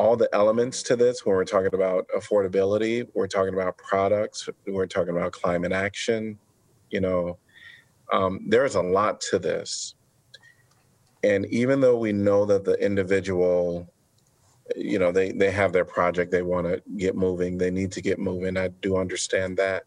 [0.02, 4.88] all the elements to this when we're talking about affordability, we're talking about products, we're
[4.88, 6.40] talking about climate action,
[6.90, 7.38] you know,
[8.12, 9.94] um, there's a lot to this.
[11.24, 13.88] And even though we know that the individual,
[14.76, 18.02] you know, they, they have their project, they want to get moving, they need to
[18.02, 18.58] get moving.
[18.58, 19.84] I do understand that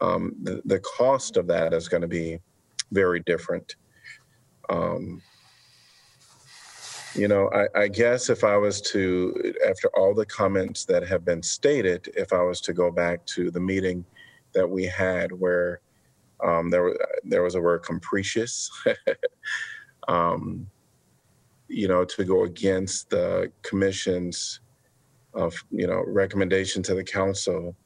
[0.00, 2.40] um, the, the cost of that is going to be
[2.90, 3.76] very different.
[4.68, 5.22] Um,
[7.14, 11.24] you know, I, I guess if I was to, after all the comments that have
[11.24, 14.04] been stated, if I was to go back to the meeting
[14.52, 15.80] that we had where
[16.44, 16.94] um, there,
[17.24, 18.70] there was a word capricious,
[20.08, 20.66] um,
[21.68, 24.60] you know, to go against the commission's
[25.34, 27.76] of, you know, recommendation to the council,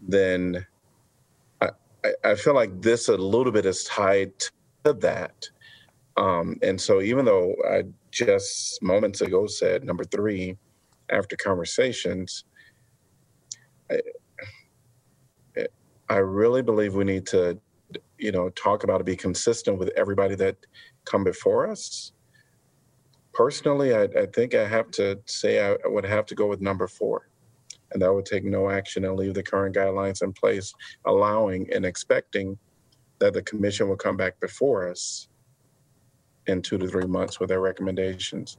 [0.00, 0.66] then
[1.60, 1.70] I,
[2.24, 4.32] I feel like this a little bit is tied
[4.84, 5.48] to that.
[6.16, 7.84] Um, and so even though I
[8.26, 10.56] just moments ago said number three,
[11.10, 12.44] after conversations,
[13.90, 14.00] I,
[16.08, 17.58] I really believe we need to,
[18.18, 20.56] you know, talk about it, be consistent with everybody that
[21.04, 22.12] come before us.
[23.32, 26.88] Personally, I, I think I have to say I would have to go with number
[26.88, 27.28] four.
[27.92, 30.74] And that would take no action and leave the current guidelines in place,
[31.06, 32.58] allowing and expecting
[33.20, 35.28] that the commission will come back before us
[36.48, 38.58] in two to three months with their recommendations.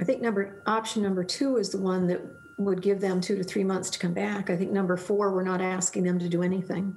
[0.00, 2.20] I think number, option number two is the one that
[2.58, 4.50] would give them two to three months to come back.
[4.50, 6.94] I think number four, we're not asking them to do anything.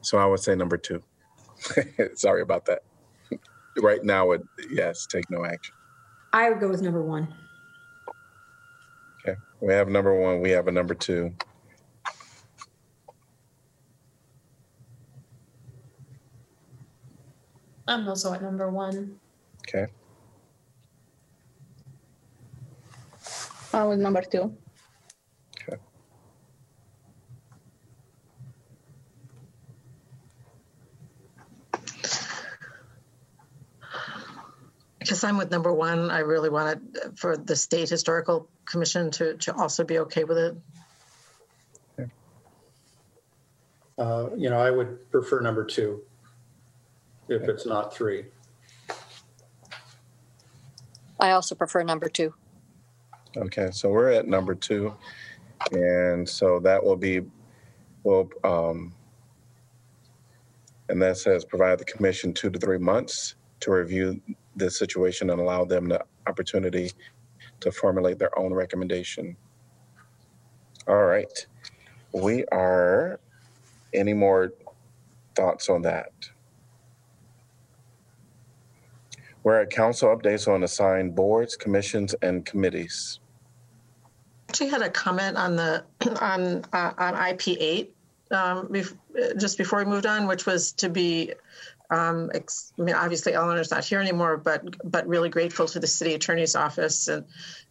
[0.00, 1.02] So I would say number two.
[2.14, 2.82] Sorry about that.
[3.78, 5.74] Right now, it, yes, take no action.
[6.34, 7.26] I would go with number one.
[9.26, 11.34] Okay, we have number one, we have a number two.
[17.86, 19.18] I'm also at number one.
[19.68, 19.86] Okay,
[23.72, 24.56] I was number two.
[35.00, 36.10] I guess I'm with number one.
[36.10, 36.80] I really wanted
[37.16, 40.56] for the State Historical Commission to, to also be okay with it.
[43.98, 46.02] Uh, You know, I would prefer number two
[47.28, 48.26] if it's not three.
[51.20, 52.34] I also prefer number two.
[53.36, 54.94] okay, so we're at number two.
[55.70, 57.20] And so that will be,
[58.02, 58.92] well, um,
[60.88, 64.20] and that says provide the commission two to three months to review
[64.56, 66.90] the situation and allow them the opportunity
[67.60, 69.36] to formulate their own recommendation.
[70.88, 71.46] All right,
[72.12, 73.20] we are,
[73.94, 74.52] any more
[75.36, 76.10] thoughts on that?
[79.42, 83.18] We're at council updates on assigned boards, commissions, and committees.
[84.48, 85.84] Actually had a comment on the,
[86.20, 87.94] on, uh, on IP eight,
[88.30, 88.96] um, bef-
[89.38, 91.32] just before we moved on, which was to be,
[91.90, 95.86] um, ex- I mean, obviously Eleanor's not here anymore, but, but really grateful to the
[95.86, 97.24] city attorney's office and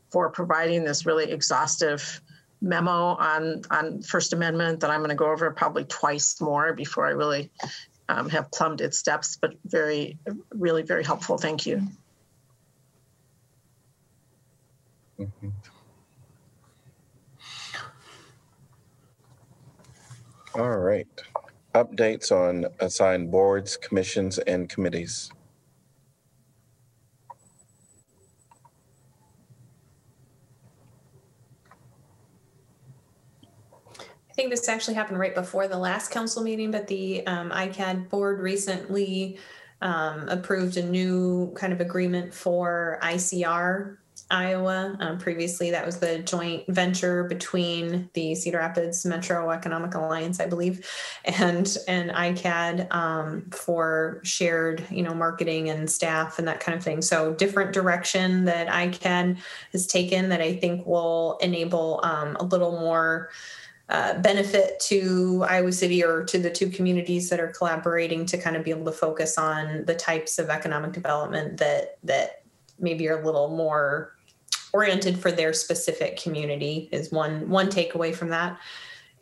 [0.10, 2.22] for providing this really exhaustive
[2.62, 7.08] memo on, on First Amendment that I'm going to go over probably twice more before
[7.08, 7.50] I really
[8.10, 10.18] um, have plumbed its steps, but very,
[10.52, 11.38] really very helpful.
[11.38, 11.88] Thank you.
[15.20, 15.54] Mhm.
[20.56, 21.08] All right.
[21.74, 25.32] Updates on assigned boards, commissions, and committees.
[34.32, 38.08] I think this actually happened right before the last council meeting, but the um, ICAD
[38.08, 39.38] board recently
[39.82, 43.98] um, approved a new kind of agreement for ICR
[44.30, 44.96] Iowa.
[45.02, 50.46] Um, previously, that was the joint venture between the Cedar Rapids Metro Economic Alliance, I
[50.46, 50.88] believe,
[51.26, 56.84] and and ICAD um, for shared, you know, marketing and staff and that kind of
[56.84, 57.02] thing.
[57.02, 59.38] So different direction that ICAD
[59.74, 63.30] has taken that I think will enable um, a little more.
[63.92, 68.56] Uh, benefit to Iowa City or to the two communities that are collaborating to kind
[68.56, 72.44] of be able to focus on the types of economic development that that
[72.80, 74.16] maybe are a little more
[74.72, 78.58] oriented for their specific community is one one takeaway from that.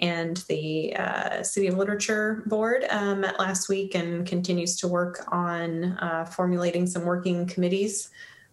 [0.01, 5.25] And the uh, city of literature board um, met last week and continues to work
[5.31, 8.11] on uh, formulating some working committees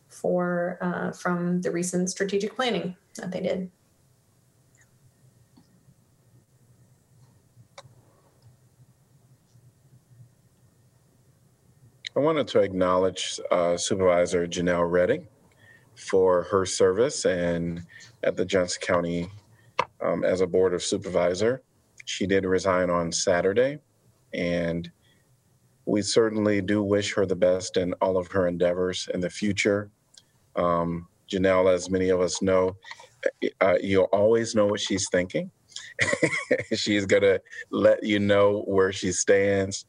[0.08, 3.70] for uh, from the recent strategic planning that they did
[12.16, 15.26] I wanted to acknowledge uh, Supervisor Janelle Rettig
[15.96, 17.82] for her service and
[18.22, 19.28] at the Johnson County
[20.00, 21.62] um, as a Board of Supervisor.
[22.06, 23.80] She did resign on Saturday,
[24.32, 24.90] and
[25.84, 29.90] we certainly do wish her the best in all of her endeavors in the future.
[30.56, 32.76] Um, Janelle, as many of us know,
[33.60, 35.50] uh, you'll always know what she's thinking.
[36.74, 39.84] she's going to let you know where she stands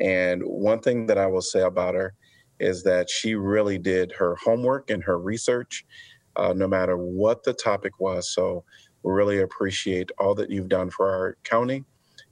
[0.00, 2.14] and one thing that I will say about her
[2.58, 5.84] is that she really did her homework and her research,
[6.36, 8.34] uh, no matter what the topic was.
[8.34, 8.64] So
[9.02, 11.84] we really appreciate all that you've done for our county,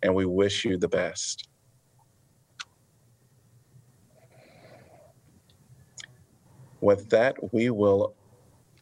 [0.03, 1.49] and we wish you the best.
[6.81, 8.15] With that, we will,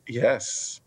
[0.06, 0.80] yes.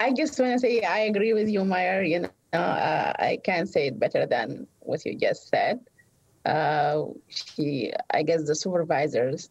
[0.00, 2.02] I just want to say I agree with you, Mayor.
[2.02, 5.80] You know, uh, I can't say it better than what you just said
[6.44, 9.50] uh, she, I guess the supervisors,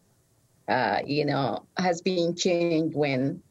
[0.68, 3.42] uh, you know, has been changed when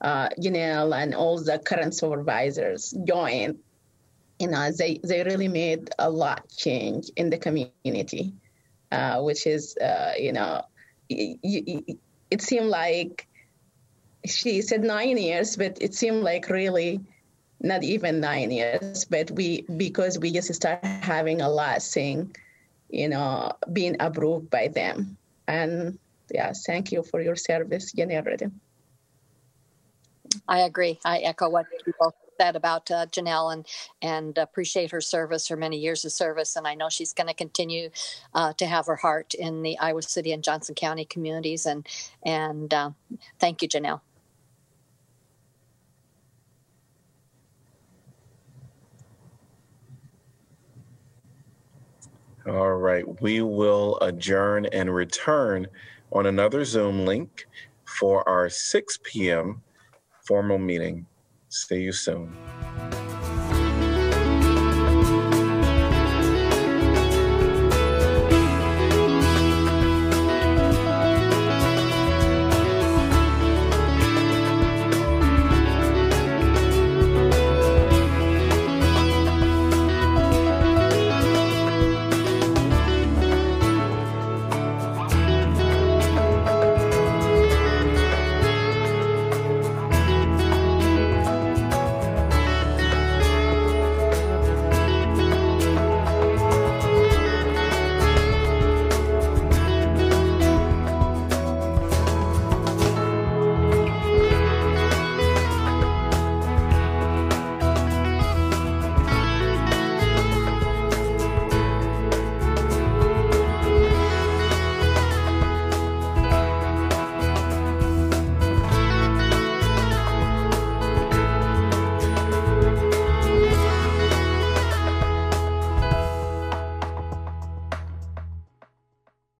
[0.00, 3.58] uh, Janelle and all the current supervisors joined.
[4.38, 8.34] You know, they, they really made a lot change in the community,
[8.92, 10.62] uh, which is, uh, you know,
[11.08, 11.96] it, it,
[12.30, 13.26] it seemed like
[14.26, 17.00] she said nine years, but it seemed like really
[17.60, 19.04] not even nine years.
[19.06, 22.36] But we, because we just started having a lot saying,
[22.90, 25.16] you know, being approved by them.
[25.48, 25.98] And
[26.30, 28.50] yeah, thank you for your service, Janelle.
[30.48, 30.98] I agree.
[31.04, 33.66] I echo what you both said about uh, Janelle and
[34.02, 37.34] and appreciate her service, her many years of service, and I know she's going to
[37.34, 37.90] continue
[38.34, 41.66] uh, to have her heart in the Iowa City and Johnson County communities.
[41.66, 41.86] And
[42.24, 42.90] and uh,
[43.38, 44.00] thank you, Janelle.
[52.48, 55.66] All right, we will adjourn and return
[56.12, 57.44] on another Zoom link
[57.98, 59.62] for our 6 p.m.
[60.24, 61.06] formal meeting.
[61.48, 62.55] See you soon.